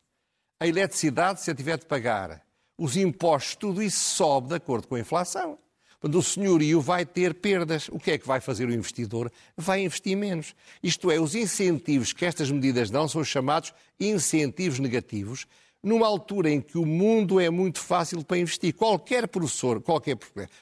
a 0.60 0.66
eletricidade, 0.66 1.40
se 1.40 1.50
a 1.50 1.54
tiver 1.54 1.78
de 1.78 1.86
pagar, 1.86 2.44
os 2.78 2.96
impostos, 2.96 3.56
tudo 3.56 3.82
isso 3.82 3.98
sobe 3.98 4.48
de 4.48 4.54
acordo 4.54 4.86
com 4.86 4.94
a 4.94 5.00
inflação. 5.00 5.58
Quando 5.98 6.18
o 6.18 6.22
senhorio 6.22 6.80
vai 6.80 7.06
ter 7.06 7.34
perdas. 7.34 7.88
O 7.88 7.98
que 7.98 8.12
é 8.12 8.18
que 8.18 8.26
vai 8.26 8.40
fazer 8.40 8.68
o 8.68 8.72
investidor? 8.72 9.32
Vai 9.56 9.82
investir 9.82 10.16
menos. 10.16 10.54
Isto 10.82 11.10
é, 11.10 11.18
os 11.18 11.34
incentivos 11.34 12.12
que 12.12 12.24
estas 12.24 12.50
medidas 12.50 12.90
dão 12.90 13.08
são 13.08 13.22
os 13.22 13.28
chamados 13.28 13.72
incentivos 13.98 14.78
negativos, 14.78 15.46
numa 15.82 16.06
altura 16.06 16.50
em 16.50 16.60
que 16.60 16.76
o 16.78 16.84
mundo 16.84 17.40
é 17.40 17.48
muito 17.48 17.80
fácil 17.80 18.22
para 18.24 18.38
investir. 18.38 18.74
Qualquer 18.74 19.26
professor, 19.26 19.80
qualquer, 19.80 20.18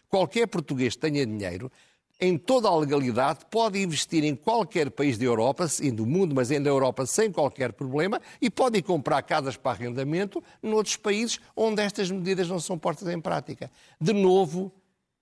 qualquer 0.09 0.47
português 0.47 0.95
que 0.95 1.01
tenha 1.01 1.27
dinheiro, 1.27 1.71
em 2.21 2.39
toda 2.39 2.69
a 2.69 2.77
legalidade, 2.77 3.41
pode 3.51 3.83
investir 3.83 4.25
em 4.25 4.35
qualquer 4.35 4.91
país 4.91 5.19
da 5.19 5.25
Europa, 5.25 5.67
do 5.93 6.07
mundo, 6.07 6.35
mas 6.35 6.51
ainda 6.51 6.65
da 6.65 6.71
Europa, 6.71 7.07
sem 7.07 7.31
qualquer 7.31 7.73
problema, 7.73 8.21
e 8.41 8.49
pode 8.49 8.79
ir 8.79 8.83
comprar 8.83 9.23
casas 9.23 9.57
para 9.57 9.73
arrendamento 9.73 10.43
noutros 10.63 10.97
países 10.97 11.41
onde 11.57 11.83
estas 11.83 12.11
medidas 12.11 12.49
não 12.49 12.61
são 12.61 12.79
postas 12.79 13.09
em 13.09 13.21
prática. 13.21 13.71
De 14.01 14.13
novo, 14.13 14.73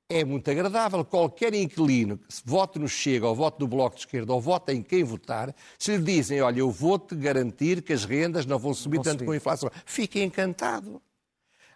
é 0.09 0.25
muito 0.25 0.51
agradável. 0.51 1.05
Qualquer 1.05 1.55
inquilino 1.55 2.19
que 2.19 2.27
vote 2.45 2.79
no 2.79 2.89
Chega 2.89 3.27
ou 3.27 3.35
vote 3.35 3.61
no 3.61 3.67
Bloco 3.67 3.97
de 3.97 4.03
Esquerda 4.03 4.33
ou 4.33 4.41
vote 4.41 4.73
em 4.73 4.83
quem 4.83 5.03
votar, 5.03 5.55
se 5.79 5.97
lhe 5.97 6.03
dizem, 6.03 6.41
olha, 6.43 6.61
eu 6.61 6.71
vou-te 6.71 7.15
garantir 7.15 7.83
que 7.83 7.93
as 7.93 8.05
rendas 8.05 8.45
não 8.45 8.59
vão 8.59 8.75
subir 8.75 8.97
vão 8.97 9.05
tanto 9.05 9.13
subir. 9.21 9.27
com 9.27 9.33
a 9.33 9.37
inflação, 9.37 9.71
fique 9.87 10.23
encantado. 10.23 11.01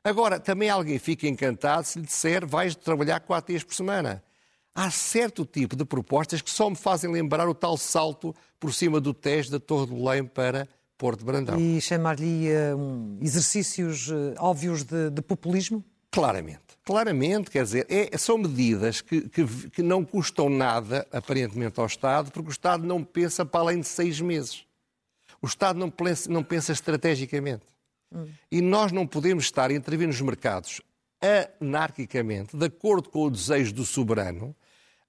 Agora, 0.04 0.38
também 0.38 0.68
alguém 0.68 0.99
fica 0.99 1.26
encantado 1.26 1.85
se 1.85 1.99
lhe 1.99 2.06
disser, 2.06 2.46
vais 2.46 2.76
trabalhar 2.76 3.20
quatro 3.20 3.52
dias 3.52 3.64
por 3.64 3.75
semana. 3.75 4.23
Há 4.76 4.90
certo 4.90 5.47
tipo 5.47 5.75
de 5.75 5.87
propostas 5.87 6.42
que 6.42 6.50
só 6.50 6.68
me 6.68 6.76
fazem 6.76 7.11
lembrar 7.11 7.49
o 7.49 7.54
tal 7.54 7.78
salto 7.78 8.35
por 8.61 8.75
cima 8.75 9.00
do 9.00 9.14
Tejo 9.14 9.50
da 9.50 9.59
Torre 9.59 9.87
do 9.87 9.95
Belém 9.95 10.25
para 10.25 10.68
Porto 10.99 11.25
Brandão. 11.25 11.59
E 11.59 11.80
chamar-lhe 11.80 12.50
um, 12.76 13.18
exercícios 13.23 14.11
uh, 14.11 14.35
óbvios 14.38 14.85
de, 14.85 15.09
de 15.09 15.23
populismo? 15.23 15.83
Claramente. 16.11 16.61
Claramente, 16.85 17.50
quer 17.50 17.64
dizer, 17.64 17.87
é, 17.88 18.16
são 18.18 18.37
medidas 18.37 19.00
que, 19.00 19.28
que, 19.28 19.47
que, 19.71 19.83
não 19.83 20.04
custam 20.04 20.50
nada, 20.50 21.06
aparentemente, 21.11 21.80
ao 21.80 21.87
Estado, 21.87 22.30
porque 22.30 22.49
o 22.49 22.52
Estado 22.52 22.87
não 22.87 23.02
pensa 23.02 23.47
para 23.47 23.61
além 23.61 23.80
de 23.80 23.88
seis 23.88 24.21
meses. 24.21 24.66
O 25.40 25.47
Estado 25.47 25.78
não 25.78 25.90
pensa, 25.90 26.30
não 26.30 26.45
pensa 26.45 26.73
estrategicamente. 26.73 27.64
Hum. 28.12 28.26
E 28.50 28.61
nós 28.61 28.92
não 28.92 29.06
podemos 29.06 29.45
estar 29.45 29.71
a 29.71 29.75
intervir 29.75 30.06
nos 30.06 30.21
mercados 30.21 30.80
anarquicamente, 31.61 32.56
de 32.56 32.66
acordo 32.66 33.09
com 33.09 33.25
o 33.25 33.30
desejo 33.30 33.73
do 33.75 33.85
soberano, 33.85 34.54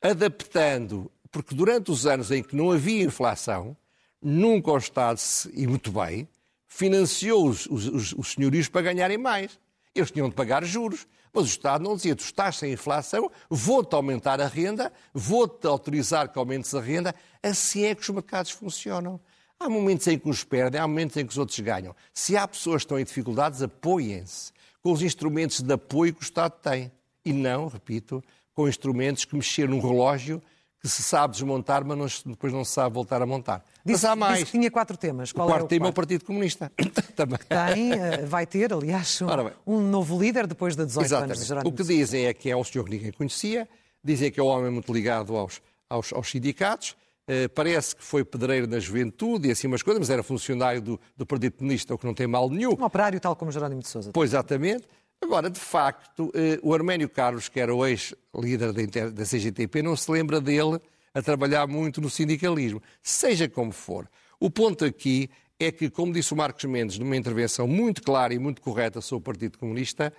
adaptando, 0.01 1.11
porque 1.31 1.55
durante 1.55 1.91
os 1.91 2.05
anos 2.05 2.31
em 2.31 2.43
que 2.43 2.55
não 2.55 2.71
havia 2.71 3.03
inflação, 3.03 3.75
nunca 4.21 4.71
o 4.71 4.77
Estado, 4.77 5.19
e 5.53 5.67
muito 5.67 5.91
bem, 5.91 6.27
financiou 6.67 7.47
os, 7.47 7.65
os, 7.67 8.13
os 8.13 8.31
senhorios 8.33 8.67
para 8.69 8.81
ganharem 8.81 9.17
mais. 9.17 9.59
Eles 9.93 10.11
tinham 10.11 10.29
de 10.29 10.35
pagar 10.35 10.63
juros. 10.63 11.07
Mas 11.33 11.45
o 11.45 11.49
Estado 11.49 11.83
não 11.83 11.95
dizia, 11.95 12.15
tu 12.15 12.23
estás 12.23 12.57
sem 12.57 12.73
inflação, 12.73 13.29
vou-te 13.49 13.93
aumentar 13.93 14.41
a 14.41 14.47
renda, 14.47 14.91
vou-te 15.13 15.67
autorizar 15.67 16.31
que 16.31 16.39
aumentes 16.39 16.73
a 16.73 16.81
renda. 16.81 17.13
Assim 17.43 17.85
é 17.85 17.93
que 17.93 18.01
os 18.01 18.09
mercados 18.09 18.51
funcionam. 18.51 19.19
Há 19.59 19.69
momentos 19.69 20.07
em 20.07 20.17
que 20.17 20.27
uns 20.27 20.43
perdem, 20.43 20.79
há 20.79 20.87
momentos 20.87 21.17
em 21.17 21.25
que 21.25 21.31
os 21.31 21.37
outros 21.37 21.59
ganham. 21.59 21.95
Se 22.13 22.37
há 22.37 22.47
pessoas 22.47 22.77
que 22.77 22.85
estão 22.85 22.99
em 22.99 23.03
dificuldades, 23.03 23.61
apoiem-se 23.61 24.51
com 24.81 24.91
os 24.91 25.01
instrumentos 25.01 25.61
de 25.61 25.73
apoio 25.73 26.13
que 26.13 26.21
o 26.21 26.23
Estado 26.23 26.53
tem. 26.61 26.91
E 27.25 27.33
não, 27.33 27.67
repito, 27.67 28.23
com 28.57 28.67
instrumentos 28.67 29.23
que 29.23 29.35
mexer 29.35 29.69
num 29.69 29.79
relógio 29.79 30.41
que 30.81 30.87
se 30.87 31.03
sabe 31.03 31.33
desmontar, 31.33 31.85
mas 31.85 32.23
não, 32.23 32.31
depois 32.31 32.51
não 32.51 32.65
se 32.65 32.71
sabe 32.71 32.95
voltar 32.95 33.21
a 33.21 33.25
montar. 33.25 33.63
Disse, 33.85 34.03
mas 34.03 34.05
há 34.05 34.15
mais. 34.15 34.39
Disse 34.39 34.45
que 34.45 34.57
tinha 34.57 34.71
quatro 34.71 34.97
temas. 34.97 35.31
Qual 35.31 35.47
o 35.47 35.51
quarto 35.51 35.61
é 35.61 35.65
o 35.65 35.67
tema 35.67 35.85
é 35.85 35.89
o 35.89 35.93
Partido 35.93 36.25
Comunista. 36.25 36.71
Também. 37.15 37.37
Tem, 37.47 37.93
eh, 37.93 38.25
vai 38.25 38.47
ter, 38.47 38.73
aliás, 38.73 39.21
um, 39.21 39.75
um, 39.75 39.79
novo 39.79 40.19
líder 40.19 40.47
depois 40.47 40.75
de 40.75 40.83
18 40.87 41.05
Exatamente. 41.05 41.29
anos 41.29 41.41
de 41.41 41.47
Jerónimo. 41.47 41.69
O 41.69 41.77
que 41.77 41.83
dizem 41.83 42.25
é 42.25 42.33
que 42.33 42.49
é 42.49 42.57
um 42.57 42.63
senhor 42.63 42.83
que 42.85 42.89
ninguém 42.89 43.11
conhecia, 43.11 43.69
dizem 44.03 44.31
que 44.31 44.39
é 44.39 44.43
um 44.43 44.47
homem 44.47 44.71
muito 44.71 44.91
ligado 44.91 45.37
aos, 45.37 45.61
aos, 45.87 46.11
aos 46.11 46.29
sindicatos, 46.29 46.95
Uh, 47.29 47.49
parece 47.49 47.93
que 47.93 48.01
foi 48.01 48.23
pedreiro 48.23 48.67
na 48.67 48.79
juventude 48.79 49.49
e 49.49 49.51
assim 49.51 49.67
umas 49.67 49.83
coisas, 49.83 49.99
mas 49.99 50.09
era 50.09 50.23
funcionário 50.23 50.81
do, 50.81 50.97
do 51.17 51.25
Partido 51.25 51.57
Comunista, 51.57 51.93
o 51.93 51.97
que 51.97 52.05
não 52.05 52.13
tem 52.13 52.25
mal 52.25 52.49
nenhum. 52.49 52.71
Um 52.79 52.85
operário 52.85 53.19
tal 53.19 53.35
como 53.35 53.51
Jerónimo 53.51 53.81
de 53.81 53.89
Sousa. 53.89 54.11
Pois, 54.13 54.29
exatamente. 54.29 54.87
Agora, 55.21 55.49
de 55.49 55.59
facto, 55.59 56.27
uh, 56.27 56.31
o 56.61 56.73
Arménio 56.73 57.09
Carlos, 57.09 57.49
que 57.49 57.59
era 57.59 57.73
o 57.73 57.85
ex-líder 57.85 58.71
da, 59.11 59.25
CGTP, 59.25 59.81
não 59.81 59.95
se 59.95 60.09
lembra 60.11 60.39
dele 60.39 60.79
a 61.13 61.21
trabalhar 61.21 61.67
muito 61.67 61.99
no 61.99 62.09
sindicalismo. 62.09 62.81
Seja 63.01 63.49
como 63.49 63.71
for. 63.71 64.07
O 64.39 64.49
ponto 64.49 64.85
aqui 64.85 65.29
é 65.59 65.71
que, 65.71 65.89
como 65.89 66.13
disse 66.13 66.33
o 66.33 66.37
Marcos 66.37 66.63
Mendes, 66.65 66.99
numa 66.99 67.17
intervenção 67.17 67.67
muito 67.67 68.03
clara 68.03 68.33
e 68.33 68.39
muito 68.39 68.61
correta 68.61 69.01
sobre 69.01 69.21
o 69.21 69.23
Partido 69.23 69.57
Comunista, 69.57 70.13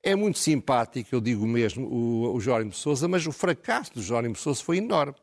é 0.00 0.14
muito 0.14 0.38
simpático, 0.38 1.08
eu 1.12 1.20
digo 1.20 1.46
mesmo, 1.46 1.86
o, 1.86 2.36
o 2.36 2.38
de 2.38 2.76
Sousa, 2.76 3.08
mas 3.08 3.26
o 3.26 3.32
fracasso 3.32 3.94
do 3.94 4.02
Jónimo 4.02 4.34
de 4.34 4.40
Sousa 4.40 4.62
foi 4.62 4.76
enorme. 4.76 5.16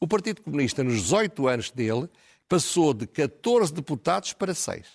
O 0.00 0.06
Partido 0.06 0.40
Comunista, 0.40 0.82
nos 0.82 1.02
18 1.02 1.48
anos 1.48 1.70
dele, 1.70 2.08
passou 2.48 2.94
de 2.94 3.06
14 3.06 3.72
deputados 3.74 4.32
para 4.32 4.54
6. 4.54 4.86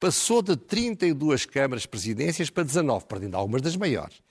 Passou 0.00 0.42
de 0.42 0.56
32 0.56 1.46
câmaras 1.46 1.86
presidências 1.86 2.50
para 2.50 2.64
19, 2.64 3.06
perdendo 3.06 3.36
algumas 3.36 3.62
das 3.62 3.76
maiores 3.76 4.22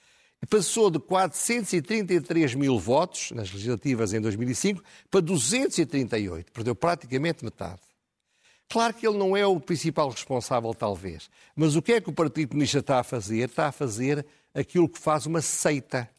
passou 0.45 0.91
de 0.91 0.99
433 0.99 2.53
mil 2.53 2.77
votos 2.77 3.31
nas 3.31 3.51
legislativas 3.51 4.13
em 4.13 4.21
2005 4.21 4.83
para 5.09 5.21
238, 5.21 6.51
perdeu 6.51 6.75
praticamente 6.75 7.43
metade. 7.43 7.81
Claro 8.69 8.93
que 8.93 9.07
ele 9.07 9.17
não 9.17 9.35
é 9.35 9.45
o 9.47 9.59
principal 9.59 10.09
responsável, 10.09 10.73
talvez, 10.73 11.29
mas 11.55 11.75
o 11.75 11.81
que 11.81 11.93
é 11.93 12.01
que 12.01 12.09
o 12.09 12.13
Partido 12.13 12.49
Comunista 12.49 12.79
está 12.79 12.99
a 12.99 13.03
fazer? 13.03 13.49
Está 13.49 13.67
a 13.67 13.71
fazer 13.71 14.25
aquilo 14.53 14.89
que 14.89 14.99
faz 14.99 15.25
uma 15.25 15.41
seita. 15.41 16.09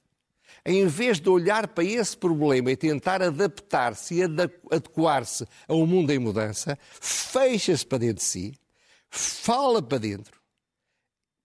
em 0.64 0.86
vez 0.86 1.20
de 1.20 1.28
olhar 1.28 1.68
para 1.68 1.84
esse 1.84 2.16
problema 2.16 2.70
e 2.70 2.76
tentar 2.76 3.22
adaptar-se 3.22 4.14
e 4.14 4.22
adequar-se 4.22 5.46
a 5.68 5.74
um 5.74 5.86
mundo 5.86 6.10
em 6.10 6.18
mudança, 6.18 6.78
fecha-se 7.00 7.86
para 7.86 7.98
dentro 7.98 8.16
de 8.16 8.24
si, 8.24 8.54
fala 9.10 9.82
para 9.82 9.98
dentro, 9.98 10.40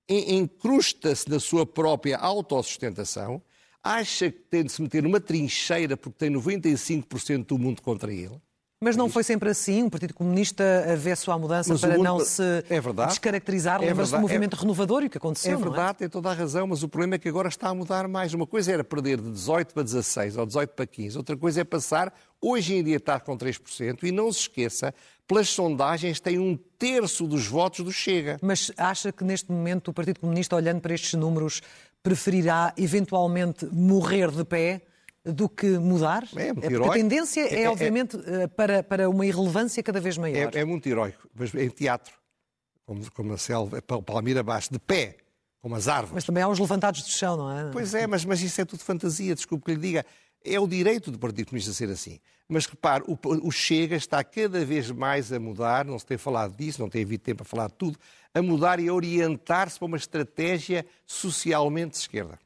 encrusta-se 0.07 1.29
na 1.29 1.39
sua 1.39 1.65
própria 1.65 2.17
autossustentação, 2.17 3.41
acha 3.81 4.31
que 4.31 4.39
tem 4.39 4.63
de 4.63 4.71
se 4.71 4.81
meter 4.81 5.03
numa 5.03 5.19
trincheira 5.19 5.97
porque 5.97 6.17
tem 6.17 6.31
95% 6.31 7.45
do 7.45 7.57
mundo 7.57 7.81
contra 7.81 8.13
ele 8.13 8.41
mas 8.83 8.95
não 8.95 9.09
foi 9.09 9.23
sempre 9.23 9.49
assim? 9.49 9.83
O 9.83 9.89
Partido 9.89 10.13
Comunista 10.13 10.63
avesso 10.91 11.31
à 11.31 11.39
mudança 11.39 11.71
mas 11.71 11.81
para 11.81 11.97
não 11.97 12.19
se 12.19 12.43
é 12.69 12.81
verdade, 12.81 13.09
descaracterizar? 13.09 13.81
É 13.81 13.85
Lembra-se 13.87 14.11
do 14.11 14.19
movimento 14.19 14.55
é, 14.55 14.59
renovador 14.59 15.03
e 15.03 15.07
o 15.07 15.09
que 15.09 15.17
aconteceu? 15.17 15.57
É 15.57 15.61
verdade, 15.61 15.91
é? 15.91 15.93
tem 15.93 16.09
toda 16.09 16.29
a 16.29 16.33
razão, 16.33 16.67
mas 16.67 16.83
o 16.83 16.89
problema 16.89 17.15
é 17.15 17.17
que 17.17 17.29
agora 17.29 17.47
está 17.47 17.69
a 17.69 17.73
mudar 17.73 18.07
mais. 18.07 18.33
Uma 18.33 18.45
coisa 18.45 18.71
era 18.71 18.83
perder 18.83 19.21
de 19.21 19.31
18 19.31 19.73
para 19.73 19.83
16 19.83 20.37
ou 20.37 20.45
18 20.45 20.69
para 20.71 20.85
15, 20.85 21.17
outra 21.17 21.37
coisa 21.37 21.61
é 21.61 21.63
passar, 21.63 22.13
hoje 22.41 22.75
em 22.75 22.83
dia 22.83 22.97
está 22.97 23.19
com 23.19 23.37
3%, 23.37 24.03
e 24.03 24.11
não 24.11 24.31
se 24.31 24.41
esqueça, 24.41 24.93
pelas 25.27 25.49
sondagens 25.49 26.19
tem 26.19 26.37
um 26.37 26.57
terço 26.77 27.25
dos 27.25 27.47
votos 27.47 27.85
do 27.85 27.91
Chega. 27.91 28.37
Mas 28.41 28.71
acha 28.77 29.11
que 29.11 29.23
neste 29.23 29.51
momento 29.51 29.89
o 29.89 29.93
Partido 29.93 30.19
Comunista, 30.19 30.55
olhando 30.55 30.81
para 30.81 30.93
estes 30.93 31.13
números, 31.13 31.61
preferirá 32.01 32.73
eventualmente 32.77 33.65
morrer 33.71 34.29
de 34.29 34.43
pé? 34.43 34.81
Do 35.25 35.47
que 35.47 35.77
mudar? 35.77 36.27
É, 36.35 36.51
muito 36.51 36.69
Porque 36.69 36.89
a 36.89 36.93
tendência 36.93 37.41
é, 37.41 37.53
é, 37.53 37.63
é 37.63 37.69
obviamente, 37.69 38.17
é, 38.25 38.47
para, 38.47 38.83
para 38.83 39.09
uma 39.09 39.25
irrelevância 39.25 39.81
cada 39.81 39.99
vez 39.99 40.17
maior. 40.17 40.53
É, 40.53 40.59
é 40.59 40.65
muito 40.65 40.87
heróico, 40.87 41.27
mas 41.33 41.53
em 41.53 41.69
teatro, 41.69 42.13
como, 42.85 43.09
como 43.11 43.33
a 43.33 43.37
selva, 43.37 43.81
Palmira 43.81 44.41
abaixo, 44.41 44.71
de 44.71 44.79
pé, 44.79 45.17
como 45.61 45.75
as 45.75 45.87
árvores. 45.87 46.13
Mas 46.13 46.23
também 46.25 46.43
há 46.43 46.47
os 46.47 46.59
levantados 46.59 47.01
do 47.01 47.09
chão, 47.09 47.37
não 47.37 47.51
é? 47.51 47.71
Pois 47.71 47.93
é, 47.93 48.05
mas, 48.05 48.25
mas 48.25 48.41
isso 48.41 48.59
é 48.59 48.65
tudo 48.65 48.83
fantasia, 48.83 49.33
desculpe 49.33 49.65
que 49.65 49.71
lhe 49.71 49.79
diga. 49.79 50.05
É 50.45 50.59
o 50.59 50.67
direito 50.67 51.09
do 51.09 51.17
Partido 51.17 51.47
Comunista 51.47 51.71
ser 51.71 51.89
assim. 51.89 52.19
Mas 52.49 52.65
repare, 52.65 53.05
o, 53.07 53.17
o, 53.47 53.49
Chega 53.49 53.95
está 53.95 54.21
cada 54.25 54.65
vez 54.65 54.91
mais 54.91 55.31
a 55.31 55.39
mudar, 55.39 55.85
não 55.85 55.97
se 55.97 56.05
tem 56.05 56.17
falado 56.17 56.53
disso, 56.57 56.81
não 56.81 56.89
tem 56.89 57.01
havido 57.01 57.23
tempo 57.23 57.43
a 57.43 57.45
falar 57.45 57.67
de 57.67 57.75
tudo, 57.75 57.97
a 58.33 58.41
mudar 58.41 58.77
e 58.81 58.89
a 58.89 58.93
orientar-se 58.93 59.79
para 59.79 59.85
uma 59.85 59.95
estratégia 59.95 60.85
socialmente 61.05 61.91
de 61.91 61.97
esquerda 61.99 62.37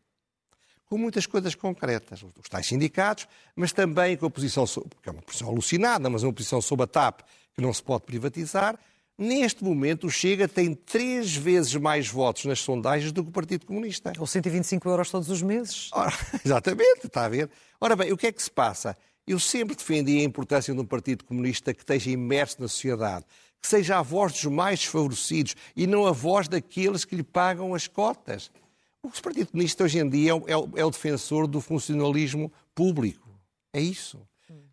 com 0.89 0.97
muitas 0.97 1.25
coisas 1.25 1.55
concretas. 1.55 2.23
Os 2.23 2.49
tais 2.49 2.65
sindicatos, 2.65 3.27
mas 3.55 3.71
também 3.71 4.17
com 4.17 4.25
a 4.25 4.29
posição, 4.29 4.65
que 4.65 5.09
é 5.09 5.11
uma 5.11 5.21
posição 5.21 5.49
alucinada, 5.49 6.09
mas 6.09 6.23
uma 6.23 6.33
posição 6.33 6.61
sob 6.61 6.83
a 6.83 6.87
TAP 6.87 7.21
que 7.53 7.61
não 7.61 7.73
se 7.73 7.83
pode 7.83 8.03
privatizar. 8.03 8.77
Neste 9.17 9.63
momento, 9.63 10.05
o 10.05 10.11
Chega 10.11 10.47
tem 10.47 10.75
três 10.75 11.35
vezes 11.35 11.73
mais 11.75 12.07
votos 12.07 12.45
nas 12.45 12.59
sondagens 12.59 13.11
do 13.11 13.23
que 13.23 13.29
o 13.29 13.31
Partido 13.31 13.65
Comunista. 13.65 14.13
Ou 14.19 14.27
125 14.27 14.87
euros 14.87 15.09
todos 15.09 15.29
os 15.31 15.41
meses. 15.41 15.89
Ora, 15.91 16.13
exatamente, 16.45 17.07
está 17.07 17.25
a 17.25 17.29
ver. 17.29 17.49
Ora 17.81 17.95
bem, 17.95 18.11
o 18.11 18.17
que 18.17 18.27
é 18.27 18.31
que 18.31 18.41
se 18.41 18.51
passa? 18.51 18.95
Eu 19.25 19.39
sempre 19.39 19.75
defendi 19.75 20.19
a 20.19 20.23
importância 20.23 20.71
de 20.71 20.79
um 20.79 20.85
Partido 20.85 21.25
Comunista 21.25 21.73
que 21.73 21.81
esteja 21.81 22.11
imerso 22.11 22.61
na 22.61 22.67
sociedade, 22.67 23.25
que 23.59 23.67
seja 23.67 23.97
a 23.97 24.03
voz 24.03 24.33
dos 24.33 24.45
mais 24.45 24.79
desfavorecidos 24.79 25.55
e 25.75 25.87
não 25.87 26.05
a 26.05 26.11
voz 26.11 26.47
daqueles 26.47 27.03
que 27.03 27.15
lhe 27.15 27.23
pagam 27.23 27.73
as 27.73 27.87
cotas. 27.87 28.51
O 29.01 29.09
Partido 29.21 29.47
Comunista 29.47 29.83
hoje 29.83 29.99
em 29.99 30.09
dia 30.09 30.31
é 30.31 30.33
o, 30.33 30.43
é, 30.47 30.57
o, 30.57 30.69
é 30.75 30.85
o, 30.85 30.89
defensor 30.89 31.47
do 31.47 31.61
funcionalismo 31.61 32.51
público. 32.73 33.29
É 33.71 33.79
isso. 33.79 34.19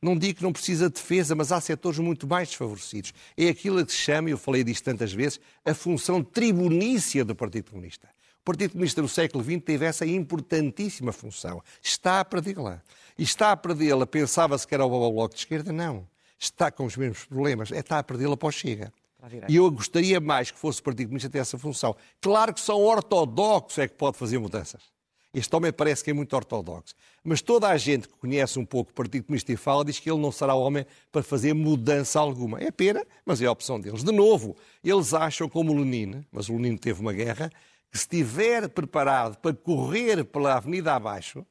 Não 0.00 0.16
digo 0.16 0.38
que 0.38 0.42
não 0.42 0.52
precisa 0.52 0.88
de 0.88 0.94
defesa, 0.94 1.34
mas 1.34 1.50
há 1.50 1.60
setores 1.60 1.98
muito 1.98 2.26
mais 2.26 2.48
desfavorecidos. 2.48 3.12
É 3.36 3.48
aquilo 3.48 3.84
que 3.84 3.92
se 3.92 3.98
chama, 3.98 4.28
e 4.28 4.32
eu 4.32 4.38
falei 4.38 4.62
disto 4.62 4.84
tantas 4.84 5.12
vezes, 5.12 5.40
a 5.64 5.74
função 5.74 6.22
tribunícia 6.22 7.24
do 7.24 7.34
Partido 7.34 7.70
Comunista. 7.70 8.08
O 8.40 8.44
Partido 8.44 8.72
Comunista 8.72 9.00
do 9.00 9.08
século 9.08 9.42
XX 9.42 9.62
teve 9.64 9.86
essa 9.86 10.04
importantíssima 10.04 11.12
função. 11.12 11.62
Está 11.82 12.20
a 12.20 12.24
perdê-la. 12.24 12.82
E 13.18 13.22
está 13.22 13.52
a 13.52 13.56
perdê-la, 13.56 14.06
pensava-se 14.06 14.66
que 14.66 14.74
era 14.74 14.84
o 14.84 14.88
Bloco 14.88 15.34
de 15.34 15.40
Esquerda? 15.40 15.72
Não. 15.72 16.06
Está 16.38 16.70
com 16.70 16.84
os 16.84 16.96
mesmos 16.96 17.24
problemas. 17.24 17.72
É, 17.72 17.78
está 17.78 17.98
a 17.98 18.02
perdê-la 18.02 18.36
para 18.36 18.48
o 18.48 18.52
Chega. 18.52 18.92
E 19.48 19.56
eu 19.56 19.70
gostaria 19.70 20.20
mais 20.20 20.50
que 20.50 20.58
fosse 20.58 20.80
o 20.80 20.82
Partido 20.82 21.08
Comunista 21.08 21.30
ter 21.30 21.38
essa 21.38 21.58
função. 21.58 21.96
Claro 22.20 22.52
que 22.52 22.60
são 22.60 22.82
ortodoxos 22.82 23.78
é 23.78 23.88
que 23.88 23.94
pode 23.94 24.16
fazer 24.16 24.38
mudanças. 24.38 24.82
Este 25.34 25.54
homem 25.56 25.72
parece 25.72 26.04
que 26.04 26.10
é 26.10 26.12
muito 26.12 26.34
ortodoxo. 26.36 26.94
Mas 27.24 27.42
toda 27.42 27.68
a 27.68 27.76
gente 27.76 28.06
que 28.06 28.14
conhece 28.14 28.56
um 28.56 28.64
pouco 28.64 28.92
o 28.92 28.94
Partido 28.94 29.24
Comunista 29.24 29.52
e 29.52 29.56
fala 29.56 29.84
diz 29.84 29.98
que 29.98 30.08
ele 30.08 30.20
não 30.20 30.30
será 30.30 30.54
o 30.54 30.62
homem 30.62 30.86
para 31.10 31.24
fazer 31.24 31.52
mudança 31.54 32.20
alguma. 32.20 32.60
É 32.60 32.70
pena, 32.70 33.04
mas 33.26 33.42
é 33.42 33.46
a 33.46 33.50
opção 33.50 33.80
deles. 33.80 34.04
De 34.04 34.12
novo, 34.12 34.56
eles 34.82 35.12
acham, 35.12 35.48
como 35.48 35.72
o 35.72 35.76
Lenin, 35.76 36.24
mas 36.30 36.48
o 36.48 36.52
Lenin 36.52 36.76
teve 36.76 37.00
uma 37.00 37.12
guerra, 37.12 37.50
que 37.90 37.98
se 37.98 38.04
estiver 38.04 38.68
preparado 38.68 39.36
para 39.38 39.52
correr 39.52 40.24
pela 40.24 40.54
avenida 40.54 40.94
abaixo, 40.94 41.44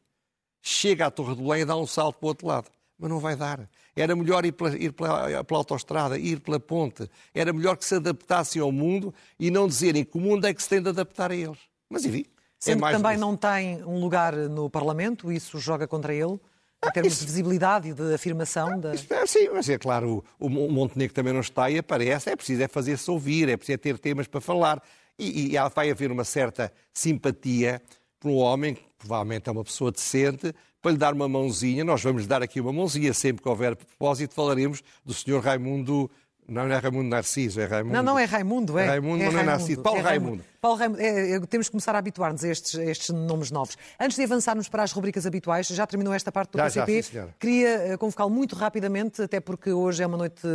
chega 0.62 1.08
à 1.08 1.12
Torre 1.12 1.36
do 1.36 1.44
Belém 1.44 1.64
e 1.64 1.66
dá 1.66 1.76
um 1.76 1.86
salto 1.86 2.20
para 2.20 2.26
o 2.26 2.30
outro 2.30 2.48
lado. 2.48 2.70
Mas 2.98 3.10
não 3.10 3.20
vai 3.20 3.36
dar. 3.36 3.70
Era 3.96 4.16
melhor 4.16 4.46
ir 4.46 4.52
pela, 4.52 4.76
ir 4.76 4.94
pela, 4.94 5.44
pela 5.44 5.60
autostrada, 5.60 6.18
ir 6.18 6.40
pela 6.40 6.60
ponte. 6.60 7.10
Era 7.34 7.52
melhor 7.52 7.76
que 7.76 7.86
se 7.86 7.96
adaptassem 7.96 8.62
ao 8.62 8.72
mundo 8.72 9.14
e 9.40 9.52
não 9.52 9.68
dizerem 9.68 10.04
que 10.04 10.18
o 10.18 10.22
mundo 10.22 10.46
é 10.46 10.54
que 10.54 10.62
se 10.62 10.70
tem 10.70 10.82
de 10.82 10.90
adaptar 10.90 11.32
a 11.32 11.36
eles. 11.36 11.58
Mas 11.90 12.06
enfim. 12.06 12.26
É 12.28 12.34
Sendo 12.60 12.86
é 12.86 12.92
que 12.92 12.98
também 12.98 13.12
disso. 13.14 13.26
não 13.26 13.36
tem 13.36 13.84
um 13.84 14.00
lugar 14.00 14.34
no 14.34 14.70
Parlamento, 14.70 15.32
isso 15.32 15.60
joga 15.60 15.86
contra 15.86 16.14
ele? 16.14 16.40
Em 16.86 16.92
termos 16.92 17.14
isso... 17.14 17.22
de 17.22 17.28
visibilidade 17.28 17.90
e 17.90 17.94
de 17.94 18.14
afirmação? 18.14 18.80
Da... 18.80 18.94
É, 18.94 19.26
sim, 19.26 19.50
mas 19.54 19.68
é 19.70 19.78
claro, 19.78 20.24
o, 20.40 20.48
o 20.48 20.72
Montenegro 20.72 21.14
também 21.14 21.34
não 21.34 21.42
está 21.42 21.70
e 21.70 21.78
aparece, 21.78 22.30
é 22.30 22.36
preciso 22.36 22.64
é 22.64 22.68
fazer-se 22.68 23.10
ouvir, 23.10 23.50
é 23.50 23.58
preciso 23.58 23.76
é 23.76 23.78
ter 23.78 23.98
temas 24.00 24.28
para 24.28 24.40
falar. 24.40 24.82
E, 25.18 25.56
e 25.56 25.70
vai 25.76 25.92
haver 25.92 26.12
uma 26.12 26.24
certa 26.24 26.74
simpatia 26.92 27.82
por 28.20 28.30
um 28.30 28.38
homem, 28.38 28.76
que 28.76 28.84
provavelmente 28.98 29.48
é 29.48 29.52
uma 29.52 29.64
pessoa 29.64 29.92
decente, 29.92 30.54
para 30.84 30.92
lhe 30.92 30.98
dar 30.98 31.14
uma 31.14 31.28
mãozinha. 31.28 31.84
Nós 31.84 32.04
vamos 32.04 32.24
lhe 32.24 32.28
dar 32.28 32.44
aqui 32.44 32.60
uma 32.60 32.74
mãozinha, 32.74 33.14
sempre 33.14 33.42
que 33.42 33.50
houver 33.50 33.76
propósito, 33.76 34.36
falaremos 34.36 34.84
do 35.04 35.14
Sr. 35.14 35.40
Raimundo 35.40 36.12
não, 36.48 36.68
não 36.68 36.76
é 36.76 36.78
Raimundo 36.78 37.10
Narciso, 37.10 37.62
é 37.62 37.66
Raimundo. 37.66 37.94
Não, 37.94 38.04
não 38.04 38.20
é 38.20 38.26
Raimundo, 38.26 38.78
é. 38.78 38.86
Raimundo, 38.86 39.24
é 39.24 39.32
não 39.32 39.40
é 39.40 39.44
Narciso. 39.44 39.82
Paulo 39.82 40.00
é 40.00 40.02
Raimundo. 40.02 40.30
Raimundo. 40.30 40.53
Paulo 40.64 40.78
Raimundo. 40.78 41.02
É, 41.02 41.38
temos 41.42 41.68
que 41.68 41.72
começar 41.72 41.94
a 41.94 41.98
habituar-nos 41.98 42.42
a 42.42 42.48
estes, 42.48 42.80
a 42.80 42.86
estes 42.86 43.10
nomes 43.10 43.52
novos. 43.52 43.78
Antes 44.00 44.16
de 44.16 44.24
avançarmos 44.24 44.70
para 44.70 44.82
as 44.82 44.94
rubricas 44.94 45.26
habituais, 45.26 45.68
já 45.68 45.86
terminou 45.86 46.14
esta 46.14 46.32
parte 46.32 46.52
do 46.52 46.58
já, 46.58 46.64
PCP. 46.64 47.02
Já, 47.02 47.26
sim, 47.26 47.34
Queria 47.38 47.70
eh, 47.70 47.98
convocá-lo 47.98 48.30
muito 48.30 48.56
rapidamente, 48.56 49.22
até 49.22 49.42
porque 49.42 49.74
hoje 49.74 50.02
é 50.02 50.08
uma 50.08 50.16
noite 50.16 50.48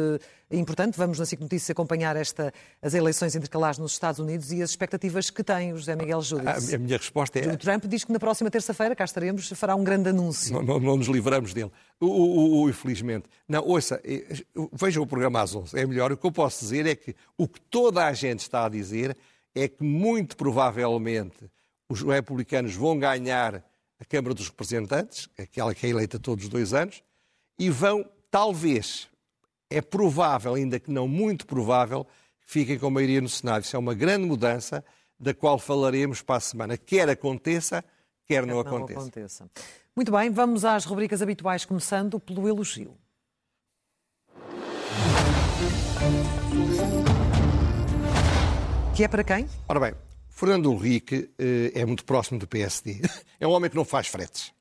importante. 0.50 0.96
Vamos 0.96 1.18
na 1.18 1.26
SIC 1.26 1.42
Notícias 1.42 1.68
acompanhar 1.68 2.16
esta, 2.16 2.54
as 2.80 2.94
eleições 2.94 3.36
intercalares 3.36 3.76
nos 3.76 3.92
Estados 3.92 4.18
Unidos 4.18 4.50
e 4.50 4.62
as 4.62 4.70
expectativas 4.70 5.28
que 5.28 5.44
tem 5.44 5.74
o 5.74 5.76
José 5.76 5.94
Miguel 5.94 6.22
Júdice. 6.22 6.72
A, 6.72 6.76
a, 6.76 6.78
minha 6.78 6.96
resposta 6.96 7.38
é... 7.38 7.52
O 7.52 7.58
Trump 7.58 7.84
diz 7.84 8.02
que 8.02 8.10
na 8.10 8.18
próxima 8.18 8.50
terça-feira, 8.50 8.96
cá 8.96 9.04
estaremos, 9.04 9.50
fará 9.50 9.74
um 9.74 9.84
grande 9.84 10.08
anúncio. 10.08 10.54
Não, 10.54 10.62
não, 10.62 10.80
não 10.80 10.96
nos 10.96 11.08
livramos 11.08 11.52
dele. 11.52 11.70
O, 12.00 12.06
o, 12.06 12.62
o, 12.62 12.70
infelizmente. 12.70 13.26
Não, 13.46 13.62
ouça, 13.62 14.00
eh, 14.02 14.24
vejam 14.72 15.02
o 15.02 15.06
programa 15.06 15.42
às 15.42 15.54
11. 15.54 15.78
É 15.78 15.84
melhor. 15.84 16.12
O 16.12 16.16
que 16.16 16.26
eu 16.26 16.32
posso 16.32 16.60
dizer 16.60 16.86
é 16.86 16.94
que 16.94 17.14
o 17.36 17.46
que 17.46 17.60
toda 17.60 18.06
a 18.06 18.12
gente 18.14 18.40
está 18.40 18.64
a 18.64 18.70
dizer 18.70 19.14
é 19.62 19.68
que 19.68 19.82
muito 19.82 20.36
provavelmente 20.36 21.50
os 21.88 22.02
republicanos 22.02 22.74
vão 22.74 22.98
ganhar 22.98 23.64
a 23.98 24.04
Câmara 24.04 24.34
dos 24.34 24.48
Representantes, 24.48 25.28
aquela 25.38 25.74
que 25.74 25.86
é 25.86 25.90
eleita 25.90 26.18
todos 26.18 26.44
os 26.44 26.50
dois 26.50 26.72
anos, 26.72 27.02
e 27.58 27.68
vão, 27.70 28.08
talvez, 28.30 29.08
é 29.68 29.80
provável, 29.80 30.54
ainda 30.54 30.78
que 30.78 30.90
não 30.90 31.08
muito 31.08 31.46
provável, 31.46 32.04
que 32.40 32.52
fiquem 32.52 32.78
com 32.78 32.90
maioria 32.90 33.20
no 33.20 33.28
Senado. 33.28 33.64
Isso 33.64 33.74
é 33.74 33.78
uma 33.78 33.94
grande 33.94 34.26
mudança 34.26 34.84
da 35.18 35.34
qual 35.34 35.58
falaremos 35.58 36.22
para 36.22 36.36
a 36.36 36.40
semana. 36.40 36.76
Quer 36.76 37.08
aconteça, 37.08 37.82
quer, 38.24 38.42
quer 38.42 38.46
não, 38.46 38.54
não 38.54 38.60
aconteça. 38.60 39.00
aconteça. 39.00 39.50
Muito 39.96 40.12
bem, 40.12 40.30
vamos 40.30 40.64
às 40.64 40.84
rubricas 40.84 41.20
habituais, 41.20 41.64
começando 41.64 42.20
pelo 42.20 42.48
elogio. 42.48 42.96
Que 48.98 49.04
é 49.04 49.08
para 49.08 49.22
quem? 49.22 49.48
Ora 49.68 49.78
bem, 49.78 49.94
Fernando 50.28 50.72
Henrique 50.72 51.30
eh, 51.38 51.70
é 51.72 51.86
muito 51.86 52.04
próximo 52.04 52.36
do 52.36 52.48
PSD. 52.48 53.00
É 53.38 53.46
um 53.46 53.52
homem 53.52 53.70
que 53.70 53.76
não 53.76 53.84
faz 53.84 54.08
fretes. 54.08 54.52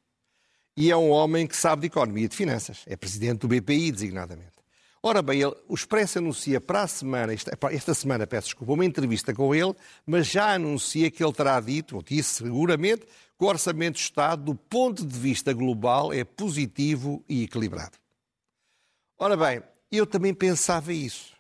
E 0.76 0.92
é 0.92 0.96
um 0.96 1.10
homem 1.10 1.48
que 1.48 1.58
sabe 1.58 1.82
de 1.82 1.88
economia 1.88 2.26
e 2.26 2.28
de 2.28 2.36
finanças. 2.36 2.84
É 2.86 2.96
presidente 2.96 3.40
do 3.40 3.48
BPI, 3.48 3.92
designadamente. 3.92 4.52
Ora 5.02 5.24
bem, 5.24 5.42
ele, 5.42 5.56
o 5.68 5.74
Expresso 5.74 6.20
anuncia 6.20 6.62
para 6.62 6.84
a 6.84 6.88
semana, 6.88 7.34
esta, 7.34 7.58
esta, 7.72 7.96
semana, 7.96 8.28
peço 8.28 8.50
desculpa, 8.50 8.74
uma 8.74 8.86
entrevista 8.86 9.34
com 9.34 9.56
ele, 9.56 9.74
mas 10.06 10.28
já 10.28 10.54
anuncia 10.54 11.10
que 11.10 11.24
ele 11.24 11.34
terá 11.34 11.60
dito, 11.60 11.96
ou 11.96 12.04
disse 12.04 12.44
seguramente, 12.44 13.08
que 13.08 13.44
o 13.44 13.48
Orçamento 13.48 13.96
de 13.96 14.02
Estado, 14.02 14.44
do 14.44 14.54
ponto 14.54 15.04
de 15.04 15.18
vista 15.18 15.52
global, 15.52 16.14
é 16.14 16.24
positivo 16.24 17.26
e 17.28 17.42
equilibrado. 17.42 17.98
Ora 19.18 19.36
bem, 19.36 19.64
eu 19.92 20.06
também 20.06 20.32
pensava 20.32 20.94
isso. 20.94 21.37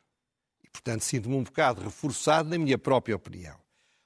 Portanto, 0.77 1.01
sinto-me 1.01 1.35
um 1.35 1.43
bocado 1.43 1.81
reforçado 1.81 2.49
na 2.49 2.57
minha 2.57 2.77
própria 2.77 3.15
opinião. 3.15 3.55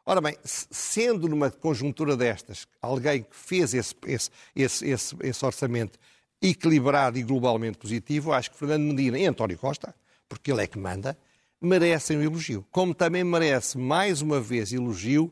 Ora 0.05 0.21
bem, 0.21 0.37
sendo 0.43 1.27
numa 1.27 1.51
conjuntura 1.51 2.15
destas, 2.15 2.65
alguém 2.81 3.23
que 3.23 3.35
fez 3.35 3.73
esse, 3.73 3.93
esse, 4.07 4.31
esse, 4.55 5.15
esse 5.21 5.45
orçamento 5.45 5.99
equilibrado 6.41 7.19
e 7.19 7.23
globalmente 7.23 7.77
positivo, 7.77 8.31
acho 8.31 8.51
que 8.51 8.57
Fernando 8.57 8.83
Medina 8.83 9.19
e 9.19 9.25
António 9.25 9.57
Costa, 9.57 9.93
porque 10.29 10.51
ele 10.51 10.63
é 10.63 10.67
que 10.67 10.79
manda, 10.79 11.17
merecem 11.61 12.17
um 12.17 12.23
elogio. 12.23 12.65
Como 12.71 12.95
também 12.95 13.23
merece, 13.23 13.77
mais 13.77 14.21
uma 14.21 14.39
vez, 14.39 14.71
elogio 14.71 15.31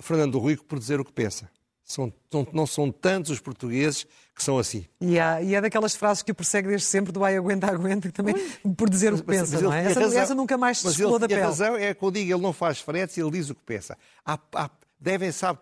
Fernando 0.00 0.38
Rui 0.38 0.56
por 0.56 0.78
dizer 0.78 1.00
o 1.00 1.04
que 1.04 1.12
pensa. 1.12 1.50
São, 1.92 2.10
não 2.54 2.66
são 2.66 2.90
tantos 2.90 3.30
os 3.32 3.38
portugueses 3.38 4.06
que 4.34 4.42
são 4.42 4.58
assim. 4.58 4.86
E, 4.98 5.18
há, 5.18 5.42
e 5.42 5.54
é 5.54 5.60
daquelas 5.60 5.94
frases 5.94 6.22
que 6.22 6.32
o 6.32 6.34
persegue 6.34 6.68
desde 6.68 6.86
sempre 6.86 7.12
do 7.12 7.22
ai, 7.22 7.36
aguenta, 7.36 7.66
aguenta, 7.70 8.10
também 8.10 8.34
por 8.74 8.88
dizer 8.88 9.12
o 9.12 9.18
que 9.18 9.24
pensa, 9.24 9.52
mas 9.52 9.62
não 9.62 9.70
é? 9.70 9.84
Essa, 9.84 10.00
razão, 10.00 10.20
essa, 10.20 10.34
nunca 10.34 10.56
mais 10.56 10.78
se 10.78 10.86
descolou 10.86 11.18
da 11.18 11.28
pele. 11.28 11.42
A 11.42 11.46
razão 11.46 11.76
é 11.76 11.92
que 11.92 12.02
eu 12.02 12.10
digo, 12.10 12.32
ele 12.32 12.40
não 12.40 12.54
faz 12.54 12.80
fretes, 12.80 13.18
ele 13.18 13.30
diz 13.30 13.50
o 13.50 13.54
que 13.54 13.62
pensa. 13.62 13.98
Há, 14.24 14.38
há, 14.54 14.70
devem, 14.98 15.30
sabe, 15.32 15.58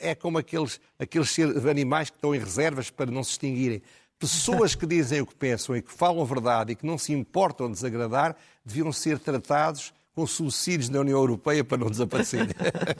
é 0.00 0.12
como 0.12 0.38
aqueles, 0.38 0.80
aqueles 0.98 1.38
animais 1.70 2.10
que 2.10 2.16
estão 2.16 2.34
em 2.34 2.38
reservas 2.40 2.90
para 2.90 3.08
não 3.08 3.22
se 3.22 3.30
extinguirem. 3.30 3.80
Pessoas 4.18 4.74
que 4.74 4.86
dizem 4.86 5.20
o 5.20 5.26
que 5.26 5.36
pensam 5.36 5.76
e 5.76 5.82
que 5.82 5.92
falam 5.92 6.24
verdade 6.24 6.72
e 6.72 6.74
que 6.74 6.84
não 6.84 6.98
se 6.98 7.12
importam 7.12 7.68
de 7.68 7.74
desagradar 7.74 8.34
deviam 8.64 8.92
ser 8.92 9.20
tratados 9.20 9.94
com 10.20 10.26
subsídios 10.26 10.90
da 10.90 11.00
União 11.00 11.18
Europeia 11.18 11.64
para 11.64 11.78
não 11.78 11.88
desaparecerem. 11.88 12.48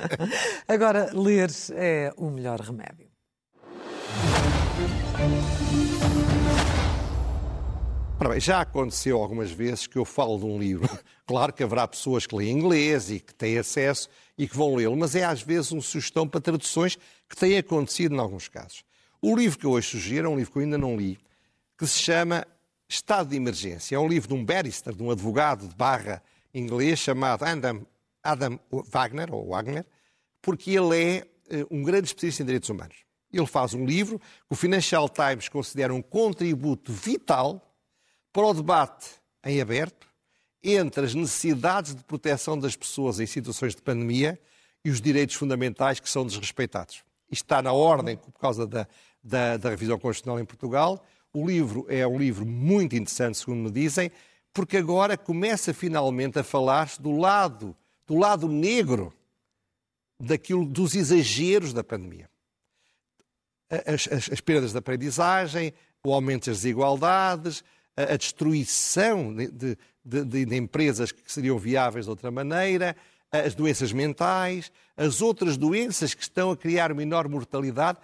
Agora, 0.67 1.11
ler 1.13 1.51
é 1.73 2.11
o 2.17 2.31
melhor 2.31 2.59
remédio. 2.61 3.09
Bem, 8.27 8.41
já 8.41 8.63
aconteceu 8.63 9.21
algumas 9.21 9.51
vezes 9.51 9.87
que 9.87 9.99
eu 9.99 10.05
falo 10.07 10.39
de 10.39 10.47
um 10.47 10.59
livro. 10.59 10.89
Claro 11.27 11.53
que 11.53 11.63
haverá 11.63 11.87
pessoas 11.87 12.27
que 12.27 12.35
leem 12.35 12.59
inglês 12.59 13.09
e 13.09 13.21
que 13.21 13.33
têm 13.33 13.57
acesso 13.57 14.09
e 14.37 14.49
que 14.49 14.57
vão 14.57 14.75
lê-lo, 14.75 14.97
mas 14.97 15.15
é 15.15 15.23
às 15.23 15.41
vezes 15.41 15.71
uma 15.71 15.81
sugestão 15.81 16.27
para 16.27 16.41
traduções 16.41 16.99
que 17.29 17.37
tem 17.37 17.57
acontecido 17.57 18.17
em 18.17 18.19
alguns 18.19 18.49
casos. 18.49 18.83
O 19.23 19.37
livro 19.37 19.57
que 19.57 19.65
eu 19.65 19.71
hoje 19.71 19.91
sugiro 19.91 20.27
é 20.27 20.29
um 20.29 20.37
livro 20.37 20.51
que 20.51 20.59
eu 20.59 20.63
ainda 20.63 20.77
não 20.77 20.97
li, 20.97 21.21
que 21.79 21.87
se 21.87 22.01
chama 22.01 22.45
Estado 22.89 23.29
de 23.29 23.37
Emergência. 23.37 23.95
É 23.95 23.99
um 24.01 24.09
livro 24.09 24.27
de 24.27 24.35
um 24.35 24.45
barrister, 24.45 24.93
de 24.93 25.01
um 25.01 25.13
advogado 25.13 25.69
de 25.69 25.75
barra 25.77 26.21
inglês 26.55 26.99
chamado 26.99 27.45
Adam, 27.45 27.87
Adam 28.23 28.59
Wagner, 28.71 29.33
ou 29.35 29.49
Wagner, 29.49 29.87
porque 30.43 30.71
ele 30.71 30.97
é 30.97 31.27
eh, 31.51 31.67
um 31.71 31.83
grande 31.83 32.07
especialista 32.07 32.43
em 32.43 32.47
direitos 32.47 32.69
humanos. 32.69 32.97
Ele 33.33 33.47
faz 33.47 33.75
um 33.75 33.85
livro 33.85 34.19
que 34.19 34.27
o 34.51 34.57
Financial 34.57 35.09
Times 35.09 35.49
considera 35.49 35.95
um 35.95 36.03
contributo 36.03 36.93
vital 36.93 37.75
para 38.33 38.47
o 38.47 38.55
debate 38.55 39.09
em 39.45 39.61
aberto 39.61 40.09
entre 40.63 41.05
as 41.05 41.15
necessidades 41.15 41.95
de 41.95 42.05
proteção 42.05 42.59
das 42.59 42.77
pessoas 42.77 43.19
em 43.19 43.27
situações 43.27 43.75
de 43.75 43.83
pandemia 43.83 44.39
e 44.85 44.91
os 44.91 45.01
direitos 45.01 45.37
fundamentais 45.37 46.01
que 46.01 46.09
são 46.09 46.27
desrespeitados. 46.27 47.03
Isto 47.31 47.45
está 47.45 47.63
na 47.63 47.73
ordem 47.73 48.17
por 48.17 48.33
causa 48.33 48.67
da, 48.67 48.87
da, 49.23 49.57
da 49.57 49.71
revisão 49.71 49.99
constitucional 49.99 50.41
em 50.41 50.45
Portugal. 50.45 51.05
O 51.33 51.47
livro 51.47 51.87
é 51.89 52.07
um 52.07 52.19
livro 52.19 52.45
muito 52.45 52.97
interessante, 52.97 53.39
segundo 53.39 53.65
me 53.65 53.71
dizem, 53.71 54.11
porque 54.53 54.77
agora 54.77 55.17
começa 55.17 55.73
finalmente 55.73 56.39
a 56.39 56.45
falar-se 56.45 57.01
do 57.01 57.13
lado, 57.13 57.77
do 58.07 58.17
lado 58.17 58.49
negro 58.49 59.13
daquilo, 60.19 60.65
dos 60.65 60.95
exageros 60.95 61.73
da 61.73 61.85
pandemia. 61.85 62.29
As, 63.71 64.09
as, 64.09 64.33
as 64.33 64.41
perdas 64.41 64.73
de 64.73 64.79
aprendizagem, 64.79 65.73
o 66.05 66.13
aumento 66.13 66.47
das 66.47 66.59
desigualdades, 66.59 67.63
a, 67.97 68.15
a 68.15 68.17
destruição 68.17 69.35
de, 69.35 69.49
de, 69.49 69.79
de, 70.05 70.45
de, 70.45 70.57
empresas 70.57 71.13
que 71.13 71.31
seriam 71.31 71.59
viáveis 71.59 72.07
de 72.07 72.11
outra 72.11 72.31
maneira, 72.31 72.97
as 73.31 73.55
doenças 73.55 73.93
mentais, 73.93 74.73
as 74.97 75.23
outras 75.23 75.57
doenças 75.57 76.15
que 76.15 76.23
estão 76.23 76.51
a 76.51 76.57
criar 76.57 76.91
uma 76.91 77.03
enorme 77.03 77.35
mortalidade, 77.35 77.99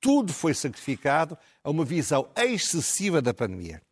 tudo 0.00 0.32
foi 0.32 0.54
sacrificado 0.54 1.36
a 1.62 1.70
uma 1.70 1.84
visão 1.84 2.30
excessiva 2.34 3.20
da 3.20 3.34
pandemia. 3.34 3.82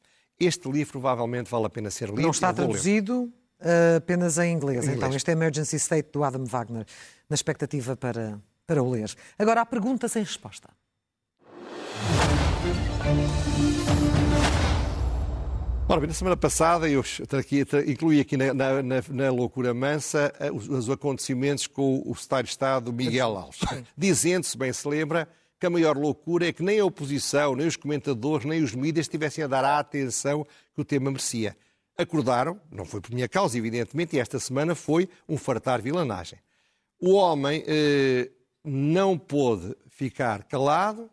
Este 0.40 0.70
livro 0.70 0.92
provavelmente 0.92 1.50
vale 1.50 1.66
a 1.66 1.70
pena 1.70 1.90
ser 1.90 2.10
lido. 2.10 2.22
Não 2.22 2.30
está 2.30 2.52
traduzido 2.52 3.24
uh, 3.60 3.96
apenas 3.96 4.38
em 4.38 4.52
inglês. 4.52 4.84
em 4.84 4.92
inglês. 4.92 4.96
Então, 4.96 5.16
este 5.16 5.30
é 5.30 5.32
Emergency 5.32 5.76
State 5.76 6.10
do 6.12 6.22
Adam 6.22 6.44
Wagner, 6.44 6.86
na 7.28 7.34
expectativa 7.34 7.96
para, 7.96 8.38
para 8.64 8.80
o 8.80 8.88
ler. 8.88 9.12
Agora, 9.36 9.62
a 9.62 9.66
pergunta 9.66 10.06
sem 10.06 10.22
resposta. 10.22 10.68
Ora 15.88 16.00
bem, 16.00 16.08
na 16.08 16.14
semana 16.14 16.36
passada 16.36 16.88
eu 16.88 17.02
aqui, 17.36 17.64
incluí 17.86 18.20
aqui 18.20 18.36
na, 18.36 18.52
na, 18.52 18.82
na, 18.82 19.30
loucura 19.30 19.72
mansa 19.72 20.30
eh, 20.38 20.52
os, 20.52 20.68
os, 20.68 20.90
acontecimentos 20.90 21.66
com 21.66 22.02
o 22.04 22.14
secretário 22.14 22.44
de 22.44 22.50
Estado 22.50 22.92
Miguel 22.92 23.38
Alves, 23.38 23.60
dizendo, 23.96 24.44
se 24.44 24.56
bem 24.58 24.70
se 24.70 24.86
lembra, 24.86 25.26
que 25.58 25.66
a 25.66 25.70
maior 25.70 25.96
loucura 25.96 26.48
é 26.48 26.52
que 26.52 26.62
nem 26.62 26.78
a 26.78 26.84
oposição, 26.84 27.56
nem 27.56 27.66
os 27.66 27.76
comentadores, 27.76 28.46
nem 28.46 28.62
os 28.62 28.74
mídias 28.74 29.04
estivessem 29.04 29.44
a 29.44 29.46
dar 29.46 29.64
a 29.64 29.78
atenção 29.78 30.46
que 30.74 30.80
o 30.80 30.84
tema 30.84 31.10
merecia. 31.10 31.56
Acordaram, 31.96 32.60
não 32.70 32.84
foi 32.84 33.00
por 33.00 33.12
minha 33.12 33.28
causa, 33.28 33.58
evidentemente, 33.58 34.14
e 34.14 34.20
esta 34.20 34.38
semana 34.38 34.74
foi 34.74 35.08
um 35.28 35.36
fartar 35.36 35.82
vilanagem. 35.82 36.38
O 37.00 37.14
homem 37.14 37.64
eh, 37.66 38.30
não 38.64 39.18
pôde 39.18 39.74
ficar 39.88 40.44
calado 40.44 41.10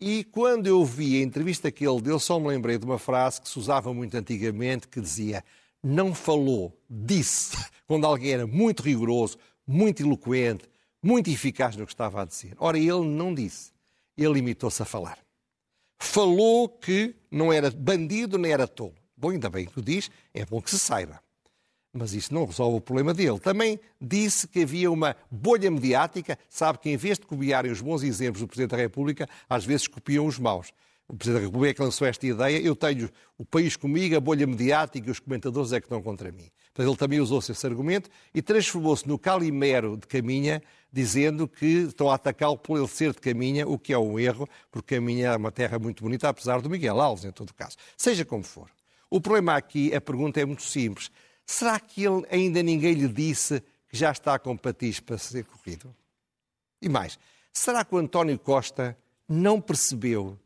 e 0.00 0.22
quando 0.22 0.68
eu 0.68 0.84
vi 0.84 1.20
a 1.20 1.24
entrevista 1.24 1.72
que 1.72 1.86
ele 1.86 2.00
deu, 2.00 2.20
só 2.20 2.38
me 2.38 2.46
lembrei 2.46 2.78
de 2.78 2.84
uma 2.84 2.98
frase 2.98 3.40
que 3.40 3.48
se 3.48 3.58
usava 3.58 3.92
muito 3.92 4.16
antigamente, 4.16 4.86
que 4.86 5.00
dizia 5.00 5.44
não 5.82 6.14
falou, 6.14 6.76
disse, 6.88 7.56
quando 7.86 8.06
alguém 8.06 8.32
era 8.32 8.46
muito 8.46 8.82
rigoroso, 8.82 9.38
muito 9.66 10.02
eloquente, 10.02 10.68
muito 11.02 11.30
eficaz 11.30 11.76
no 11.76 11.86
que 11.86 11.92
estava 11.92 12.22
a 12.22 12.24
dizer. 12.24 12.54
Ora, 12.58 12.78
ele 12.78 13.04
não 13.04 13.34
disse. 13.34 13.72
Ele 14.16 14.34
limitou-se 14.34 14.82
a 14.82 14.84
falar. 14.84 15.18
Falou 15.98 16.68
que 16.68 17.14
não 17.30 17.52
era 17.52 17.70
bandido 17.70 18.38
nem 18.38 18.52
era 18.52 18.66
tolo. 18.66 18.94
Bom, 19.16 19.30
ainda 19.30 19.50
bem 19.50 19.66
que 19.66 19.78
o 19.78 19.82
diz, 19.82 20.10
é 20.32 20.44
bom 20.44 20.60
que 20.60 20.70
se 20.70 20.78
saiba. 20.78 21.20
Mas 21.92 22.12
isso 22.12 22.32
não 22.32 22.44
resolve 22.44 22.76
o 22.76 22.80
problema 22.80 23.12
dele. 23.12 23.40
Também 23.40 23.80
disse 24.00 24.46
que 24.46 24.62
havia 24.62 24.90
uma 24.90 25.16
bolha 25.30 25.70
mediática, 25.70 26.38
sabe 26.48 26.78
que 26.78 26.90
em 26.90 26.96
vez 26.96 27.18
de 27.18 27.26
copiarem 27.26 27.72
os 27.72 27.80
bons 27.80 28.02
exemplos 28.02 28.40
do 28.40 28.46
Presidente 28.46 28.70
da 28.70 28.76
República, 28.76 29.28
às 29.48 29.64
vezes 29.64 29.88
copiam 29.88 30.26
os 30.26 30.38
maus. 30.38 30.72
O 31.08 31.16
Presidente 31.16 31.40
da 31.40 31.46
República 31.46 31.82
é 31.82 31.84
lançou 31.86 32.06
esta 32.06 32.26
ideia, 32.26 32.60
eu 32.60 32.76
tenho 32.76 33.08
o 33.38 33.44
país 33.44 33.76
comigo, 33.76 34.14
a 34.14 34.20
bolha 34.20 34.46
mediática 34.46 35.08
e 35.08 35.10
os 35.10 35.18
comentadores 35.18 35.72
é 35.72 35.80
que 35.80 35.86
estão 35.86 36.02
contra 36.02 36.30
mim. 36.30 36.50
Portanto, 36.74 36.86
ele 36.86 36.96
também 36.98 37.18
usou-se 37.18 37.50
esse 37.50 37.66
argumento 37.66 38.10
e 38.34 38.42
transformou-se 38.42 39.08
no 39.08 39.18
Calimero 39.18 39.96
de 39.96 40.06
Caminha, 40.06 40.62
dizendo 40.92 41.48
que 41.48 41.64
estão 41.64 42.10
a 42.10 42.14
atacá-lo 42.14 42.58
por 42.58 42.76
ele 42.76 42.86
ser 42.88 43.12
de 43.12 43.20
Caminha, 43.20 43.66
o 43.66 43.78
que 43.78 43.94
é 43.94 43.98
um 43.98 44.18
erro, 44.18 44.46
porque 44.70 44.96
Caminha 44.96 45.28
é 45.28 45.36
uma 45.36 45.50
terra 45.50 45.78
muito 45.78 46.02
bonita, 46.02 46.28
apesar 46.28 46.60
do 46.60 46.68
Miguel 46.68 47.00
Alves, 47.00 47.24
em 47.24 47.32
todo 47.32 47.54
caso. 47.54 47.76
Seja 47.96 48.22
como 48.22 48.44
for. 48.44 48.70
O 49.08 49.18
problema 49.18 49.56
aqui, 49.56 49.94
a 49.94 50.02
pergunta 50.02 50.38
é 50.38 50.44
muito 50.44 50.62
simples. 50.62 51.10
Será 51.46 51.80
que 51.80 52.04
ele 52.04 52.26
ainda 52.30 52.62
ninguém 52.62 52.92
lhe 52.92 53.08
disse 53.08 53.62
que 53.88 53.96
já 53.96 54.12
está 54.12 54.38
com 54.38 54.54
patins 54.54 55.00
para 55.00 55.16
ser 55.16 55.46
corrido? 55.46 55.96
E 56.82 56.88
mais, 56.88 57.18
será 57.50 57.82
que 57.82 57.94
o 57.94 57.98
António 57.98 58.38
Costa 58.38 58.94
não 59.26 59.58
percebeu 59.58 60.38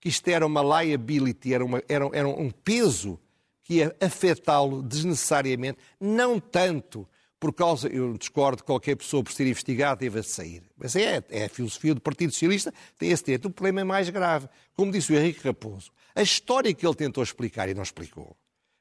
que 0.00 0.08
isto 0.08 0.28
era 0.28 0.46
uma 0.46 0.82
liability, 0.82 1.54
era, 1.54 1.64
uma, 1.64 1.82
era, 1.88 2.08
era 2.12 2.28
um 2.28 2.50
peso 2.50 3.18
que 3.62 3.74
ia 3.74 3.94
afetá-lo 4.00 4.82
desnecessariamente, 4.82 5.78
não 6.00 6.40
tanto 6.40 7.06
por 7.40 7.52
causa, 7.52 7.88
eu 7.88 8.18
discordo 8.18 8.58
de 8.58 8.64
qualquer 8.64 8.96
pessoa 8.96 9.22
por 9.22 9.32
ser 9.32 9.46
investigada 9.46 10.00
deva 10.00 10.22
sair. 10.22 10.62
Mas 10.76 10.96
é, 10.96 11.22
é 11.30 11.44
a 11.44 11.48
filosofia 11.48 11.94
do 11.94 12.00
Partido 12.00 12.32
Socialista, 12.32 12.74
tem 12.98 13.10
esse 13.10 13.24
direito. 13.24 13.46
O 13.46 13.50
problema 13.50 13.82
é 13.82 13.84
mais 13.84 14.10
grave. 14.10 14.48
Como 14.74 14.90
disse 14.90 15.12
o 15.12 15.16
Henrique 15.16 15.46
Raposo, 15.46 15.92
a 16.14 16.22
história 16.22 16.74
que 16.74 16.84
ele 16.84 16.96
tentou 16.96 17.22
explicar 17.22 17.68
e 17.68 17.74
não 17.74 17.82
explicou, 17.82 18.36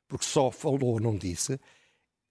porque 0.07 0.25
só 0.25 0.49
falou, 0.49 0.99
não 0.99 1.15
disse, 1.15 1.59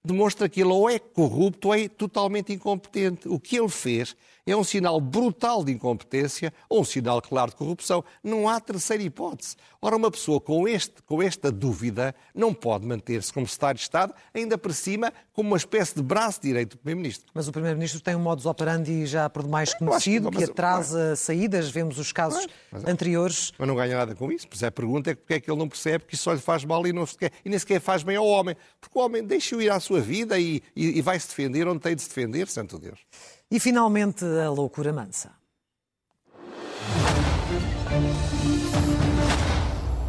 demonstra 0.04 0.48
que 0.48 0.60
ele 0.60 0.70
ou 0.70 0.90
é 0.90 0.98
corrupto 0.98 1.68
ou 1.68 1.74
é 1.74 1.88
totalmente 1.88 2.52
incompetente. 2.52 3.28
O 3.28 3.38
que 3.38 3.56
ele 3.56 3.68
fez 3.68 4.16
é 4.46 4.56
um 4.56 4.62
sinal 4.62 5.00
brutal 5.00 5.64
de 5.64 5.72
incompetência 5.72 6.52
ou 6.68 6.80
um 6.80 6.84
sinal 6.84 7.20
claro 7.20 7.50
de 7.50 7.56
corrupção. 7.56 8.04
Não 8.22 8.48
há 8.48 8.60
terceira 8.60 9.02
hipótese. 9.02 9.56
Ora, 9.82 9.96
uma 9.96 10.10
pessoa 10.10 10.40
com, 10.40 10.68
este, 10.68 11.02
com 11.02 11.22
esta 11.22 11.50
dúvida 11.50 12.14
não 12.34 12.54
pode 12.54 12.86
manter-se 12.86 13.32
como 13.32 13.46
Secretário 13.46 13.78
de 13.78 13.82
Estado, 13.82 14.14
ainda 14.32 14.56
por 14.56 14.72
cima, 14.72 15.12
como 15.32 15.50
uma 15.50 15.56
espécie 15.56 15.94
de 15.94 16.02
braço 16.02 16.40
direito 16.40 16.70
do 16.70 16.78
Primeiro-Ministro. 16.78 17.26
Mas 17.34 17.48
o 17.48 17.52
Primeiro-Ministro 17.52 18.00
tem 18.00 18.14
um 18.14 18.20
modus 18.20 18.46
operandi 18.46 19.04
já 19.06 19.28
por 19.28 19.42
demais 19.42 19.74
conhecido, 19.74 20.30
que, 20.30 20.38
que 20.38 20.44
atrasa 20.44 21.10
mas... 21.10 21.20
saídas. 21.20 21.68
Vemos 21.68 21.98
os 21.98 22.12
casos 22.12 22.46
mas, 22.70 22.82
mas, 22.82 22.92
anteriores. 22.92 23.52
Mas 23.58 23.68
não 23.68 23.74
ganha 23.74 23.96
nada 23.96 24.14
com 24.14 24.30
isso. 24.30 24.46
Pois 24.48 24.62
a 24.62 24.70
pergunta 24.70 25.10
é 25.10 25.14
porque 25.14 25.34
é 25.34 25.40
que 25.40 25.50
ele 25.50 25.58
não 25.58 25.68
percebe 25.68 26.04
que 26.04 26.14
isso 26.14 26.24
só 26.24 26.32
lhe 26.32 26.40
faz 26.40 26.64
mal 26.64 26.86
e, 26.86 26.92
não 26.92 27.04
sequer, 27.06 27.32
e 27.44 27.48
nem 27.48 27.58
sequer 27.58 27.80
faz 27.80 28.02
bem 28.02 28.16
ao 28.16 28.26
homem. 28.26 28.56
Porque 28.80 28.98
o 28.98 29.02
homem 29.02 29.22
deixa-o 29.24 29.60
ir 29.60 29.70
à 29.70 29.80
sua 29.80 30.00
vida 30.00 30.38
e, 30.38 30.62
e, 30.74 30.98
e 30.98 31.02
vai 31.02 31.18
se 31.18 31.28
defender 31.28 31.66
onde 31.66 31.80
tem 31.80 31.94
de 31.94 32.02
se 32.02 32.08
defender, 32.08 32.48
santo 32.48 32.78
Deus. 32.78 32.98
E 33.48 33.60
finalmente 33.60 34.24
a 34.24 34.50
loucura 34.50 34.92
mansa. 34.92 35.30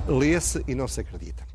Lê-se 0.07 0.63
e 0.67 0.73
não 0.73 0.87
se 0.87 1.01
acredita. 1.01 1.45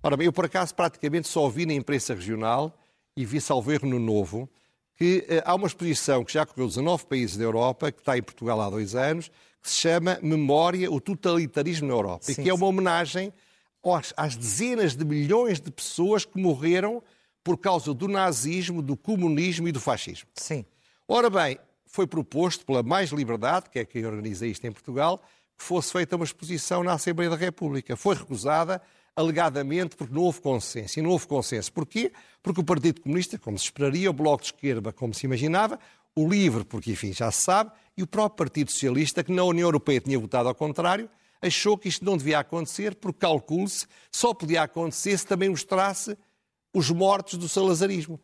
Ora 0.00 0.16
bem, 0.16 0.26
eu 0.26 0.32
por 0.32 0.44
acaso 0.44 0.72
praticamente 0.72 1.26
só 1.26 1.48
vi 1.48 1.66
na 1.66 1.74
imprensa 1.74 2.14
regional 2.14 2.72
e 3.16 3.24
vi 3.24 3.40
salvo 3.40 3.72
erro 3.72 3.88
no 3.88 3.98
Novo 3.98 4.48
que 4.94 5.24
eh, 5.28 5.42
há 5.44 5.54
uma 5.54 5.66
exposição 5.66 6.24
que 6.24 6.32
já 6.32 6.46
correu 6.46 6.68
19 6.68 7.06
países 7.06 7.36
da 7.36 7.42
Europa, 7.42 7.90
que 7.90 8.00
está 8.00 8.16
em 8.16 8.22
Portugal 8.22 8.60
há 8.60 8.70
dois 8.70 8.94
anos, 8.94 9.28
que 9.60 9.68
se 9.68 9.80
chama 9.80 10.20
Memória, 10.22 10.92
o 10.92 11.00
Totalitarismo 11.00 11.88
na 11.88 11.94
Europa, 11.94 12.24
sim, 12.26 12.32
e 12.32 12.34
que 12.36 12.50
é 12.50 12.54
uma 12.54 12.66
homenagem 12.66 13.32
às, 13.84 14.14
às 14.16 14.36
dezenas 14.36 14.94
de 14.94 15.04
milhões 15.04 15.60
de 15.60 15.72
pessoas 15.72 16.24
que 16.24 16.40
morreram 16.40 17.02
por 17.42 17.58
causa 17.58 17.92
do 17.92 18.06
nazismo, 18.06 18.80
do 18.80 18.96
comunismo 18.96 19.66
e 19.66 19.72
do 19.72 19.80
fascismo. 19.80 20.28
Sim. 20.34 20.64
Ora 21.08 21.28
bem, 21.28 21.58
foi 21.86 22.06
proposto 22.06 22.64
pela 22.64 22.82
Mais 22.82 23.10
Liberdade, 23.10 23.68
que 23.68 23.78
é 23.78 23.84
quem 23.84 24.06
organiza 24.06 24.46
isto 24.46 24.66
em 24.66 24.72
Portugal, 24.72 25.22
que 25.58 25.64
fosse 25.64 25.92
feita 25.92 26.16
uma 26.16 26.24
exposição 26.24 26.82
na 26.82 26.94
Assembleia 26.94 27.30
da 27.30 27.36
República. 27.36 27.96
Foi 27.96 28.14
recusada, 28.14 28.80
alegadamente, 29.14 29.96
porque 29.96 30.14
não 30.14 30.22
houve 30.22 30.40
consenso. 30.40 30.98
E 30.98 31.02
não 31.02 31.10
houve 31.10 31.26
consenso. 31.26 31.72
Porquê? 31.72 32.12
Porque 32.42 32.60
o 32.60 32.64
Partido 32.64 33.00
Comunista, 33.00 33.38
como 33.38 33.58
se 33.58 33.64
esperaria, 33.66 34.10
o 34.10 34.12
Bloco 34.12 34.42
de 34.42 34.48
Esquerda, 34.48 34.92
como 34.92 35.12
se 35.12 35.26
imaginava, 35.26 35.78
o 36.16 36.28
LIVRE, 36.28 36.64
porque, 36.64 36.92
enfim, 36.92 37.12
já 37.12 37.30
se 37.30 37.42
sabe, 37.42 37.70
e 37.96 38.02
o 38.02 38.06
próprio 38.06 38.36
Partido 38.36 38.70
Socialista, 38.70 39.22
que 39.22 39.32
na 39.32 39.44
União 39.44 39.66
Europeia 39.66 40.00
tinha 40.00 40.18
votado 40.18 40.48
ao 40.48 40.54
contrário, 40.54 41.08
achou 41.40 41.76
que 41.76 41.88
isto 41.88 42.04
não 42.04 42.16
devia 42.16 42.38
acontecer, 42.38 42.94
porque 42.94 43.20
calcule-se, 43.20 43.86
só 44.10 44.32
podia 44.32 44.62
acontecer 44.62 45.18
se 45.18 45.26
também 45.26 45.48
mostrasse 45.48 46.16
os 46.72 46.90
mortos 46.90 47.38
do 47.38 47.48
salazarismo. 47.48 48.20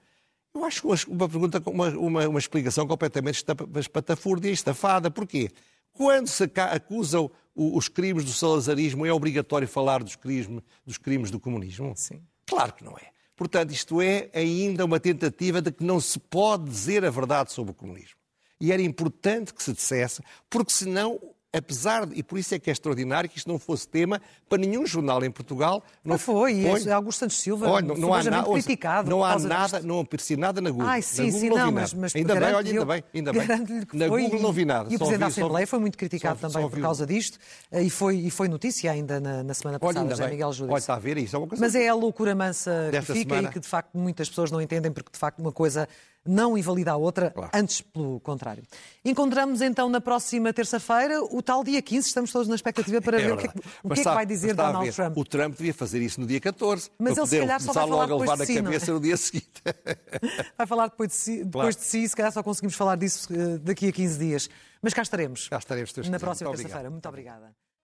Eu 0.59 0.65
acho 0.65 0.87
uma 1.09 1.29
pergunta, 1.29 1.63
uma, 1.67 1.89
uma, 1.91 2.29
uma 2.29 2.39
explicação 2.39 2.87
completamente 2.87 3.45
espatafúrdia 3.77 4.51
e 4.51 4.53
estafada. 4.53 5.11
Porquê? 5.11 5.51
Quando 5.93 6.27
se 6.27 6.51
acusam 6.57 7.31
os 7.55 7.89
crimes 7.89 8.25
do 8.25 8.33
salazarismo, 8.33 9.07
é 9.07 9.13
obrigatório 9.13 9.69
falar 9.69 10.03
dos 10.03 10.17
crimes, 10.17 10.63
dos 10.85 10.99
crimes 10.99 11.31
do 11.31 11.39
comunismo? 11.39 11.93
Sim. 11.97 12.21
Claro 12.47 12.73
que 12.73 12.85
não 12.85 12.93
é. 12.93 13.11
Portanto, 13.37 13.71
isto 13.71 14.03
é 14.03 14.31
ainda 14.35 14.85
uma 14.85 14.99
tentativa 14.99 15.63
de 15.63 15.71
que 15.71 15.85
não 15.85 16.01
se 16.01 16.19
pode 16.19 16.65
dizer 16.65 17.05
a 17.05 17.11
verdade 17.11 17.53
sobre 17.53 17.71
o 17.71 17.75
comunismo. 17.75 18.19
E 18.61 18.73
era 18.73 18.83
importante 18.83 19.55
que 19.55 19.63
se 19.63 19.73
dissesse, 19.73 20.23
porque 20.51 20.73
senão 20.73 21.21
apesar 21.53 22.07
de, 22.07 22.19
e 22.19 22.23
por 22.23 22.39
isso 22.39 22.55
é 22.55 22.59
que 22.59 22.69
é 22.69 22.73
extraordinário 22.73 23.29
que 23.29 23.39
isto 23.39 23.49
não 23.49 23.59
fosse 23.59 23.89
tema 23.89 24.21
para 24.49 24.59
nenhum 24.59 24.85
jornal 24.87 25.25
em 25.25 25.31
Portugal. 25.31 25.83
Não 26.05 26.17
ah, 26.17 26.19
foi, 26.19 26.63
foi. 26.63 26.93
Augusto 26.93 27.21
Santos 27.21 27.41
Silva, 27.41 27.69
olha, 27.69 27.87
não, 27.87 27.97
não 27.97 28.15
há 28.15 28.23
nada, 28.23 28.51
criticado. 28.51 29.11
Não 29.11 29.25
há 29.25 29.39
nada, 29.39 29.81
não 29.81 30.01
apareci 30.01 30.37
nada 30.37 30.61
na 30.61 30.71
Google. 30.71 30.87
Ai, 30.87 31.03
sim, 31.03 31.27
na 31.27 31.33
Google 31.33 31.41
sim, 31.41 31.49
não, 31.49 31.57
não 31.57 31.73
mas, 31.73 31.95
mas 31.95 32.17
ainda 32.17 32.35
bem, 32.35 32.55
olha, 32.55 32.71
ainda 32.71 32.85
bem, 32.85 33.05
ainda 33.15 33.33
bem. 33.33 33.47
Na 33.93 34.09
foi, 34.09 34.23
Google 34.23 34.41
não 34.41 34.53
vi 34.53 34.65
nada. 34.65 34.93
E 34.93 34.97
o 34.97 34.99
Presidente 34.99 35.21
da 35.21 35.27
Assembleia 35.27 35.67
só, 35.67 35.71
foi 35.71 35.79
muito 35.79 35.97
criticado 35.97 36.39
só, 36.39 36.49
também 36.49 36.63
só 36.63 36.69
por 36.69 36.81
causa 36.81 37.07
disto 37.07 37.39
eh, 37.71 37.83
e 37.83 37.91
foi, 37.91 38.17
e 38.17 38.31
foi 38.31 38.49
notícia 38.49 38.91
ainda 38.91 39.19
na, 39.19 39.43
na 39.43 39.55
semana 39.55 39.79
passada, 39.79 40.01
olha, 40.01 40.11
José 40.11 40.29
Miguel 40.29 40.53
Júdice. 40.53 40.73
Olha, 40.73 40.79
está 40.79 40.95
a 40.95 40.99
ver 40.99 41.17
isso, 41.17 41.35
é 41.35 41.39
uma 41.39 41.49
coisa 41.49 41.65
Mas 41.65 41.75
é 41.75 41.89
a 41.89 41.95
loucura 41.95 42.35
mansa 42.35 42.91
que 42.91 43.01
fica 43.01 43.15
semana. 43.15 43.49
e 43.49 43.53
que 43.53 43.61
de 43.61 43.69
facto 43.69 43.97
muitas 43.97 44.29
pessoas 44.29 44.51
não 44.51 44.61
entendem 44.61 44.93
porque 44.93 45.11
de 45.13 45.19
facto 45.19 45.39
uma 45.39 45.53
coisa 45.53 45.89
não 46.29 46.57
invalida 46.57 46.93
a 46.93 46.97
outra, 46.97 47.31
claro. 47.31 47.51
antes 47.55 47.81
pelo 47.81 48.21
contrário. 48.21 48.63
Encontramos 49.05 49.63
então 49.63 49.89
na 49.89 50.01
próxima 50.01 50.53
terça-feira 50.53 51.23
o 51.23 51.43
tal 51.43 51.65
dia 51.65 51.81
15, 51.81 52.09
estamos 52.09 52.31
todos 52.31 52.47
na 52.47 52.55
expectativa 52.55 53.01
para 53.01 53.21
é 53.21 53.25
ver 53.25 53.33
o 53.33 53.37
que, 53.37 53.47
é, 53.47 53.51
o 53.83 53.89
que, 53.91 54.01
é 54.01 54.05
que 54.05 54.11
vai 54.11 54.27
dizer 54.27 54.55
Donald 54.55 54.93
Trump. 54.93 55.17
O 55.17 55.25
Trump 55.25 55.57
devia 55.57 55.75
fazer 55.75 56.03
isso 56.03 56.21
no 56.21 56.27
dia 56.27 56.41
14, 56.41 56.91
mas 56.99 57.17
ele 57.17 57.27
se 57.27 57.39
calhar 57.39 57.61
só 57.61 57.73
vai 57.73 57.89
falar 57.89 57.97
logo 57.97 58.15
a 58.15 58.19
levar 58.19 58.37
de 58.37 58.47
si, 58.47 58.55
na 58.57 58.63
cabeça 58.63 58.93
no 58.93 59.01
dia 59.01 59.17
seguinte. 59.17 59.63
vai 60.57 60.67
falar 60.67 60.89
depois 60.89 61.09
de 61.09 61.15
si, 61.15 61.37
depois 61.45 61.53
claro. 61.53 61.77
de 61.77 61.85
si, 61.85 62.09
se 62.09 62.17
calhar 62.17 62.33
só 62.33 62.43
conseguimos 62.43 62.75
falar 62.77 62.97
disso 62.97 63.29
eh, 63.33 63.59
daqui 63.59 63.89
a 63.89 63.93
15 63.93 64.19
dias. 64.19 64.51
Mas 64.83 64.95
cá 64.95 65.03
estaremos. 65.03 65.49
Cá 65.49 65.59
estaremos, 65.59 65.93
Na 66.09 66.21
próxima 66.21 66.51
terça-feira. 66.51 66.91
Muito 66.91 67.09
obrigada. 67.09 67.53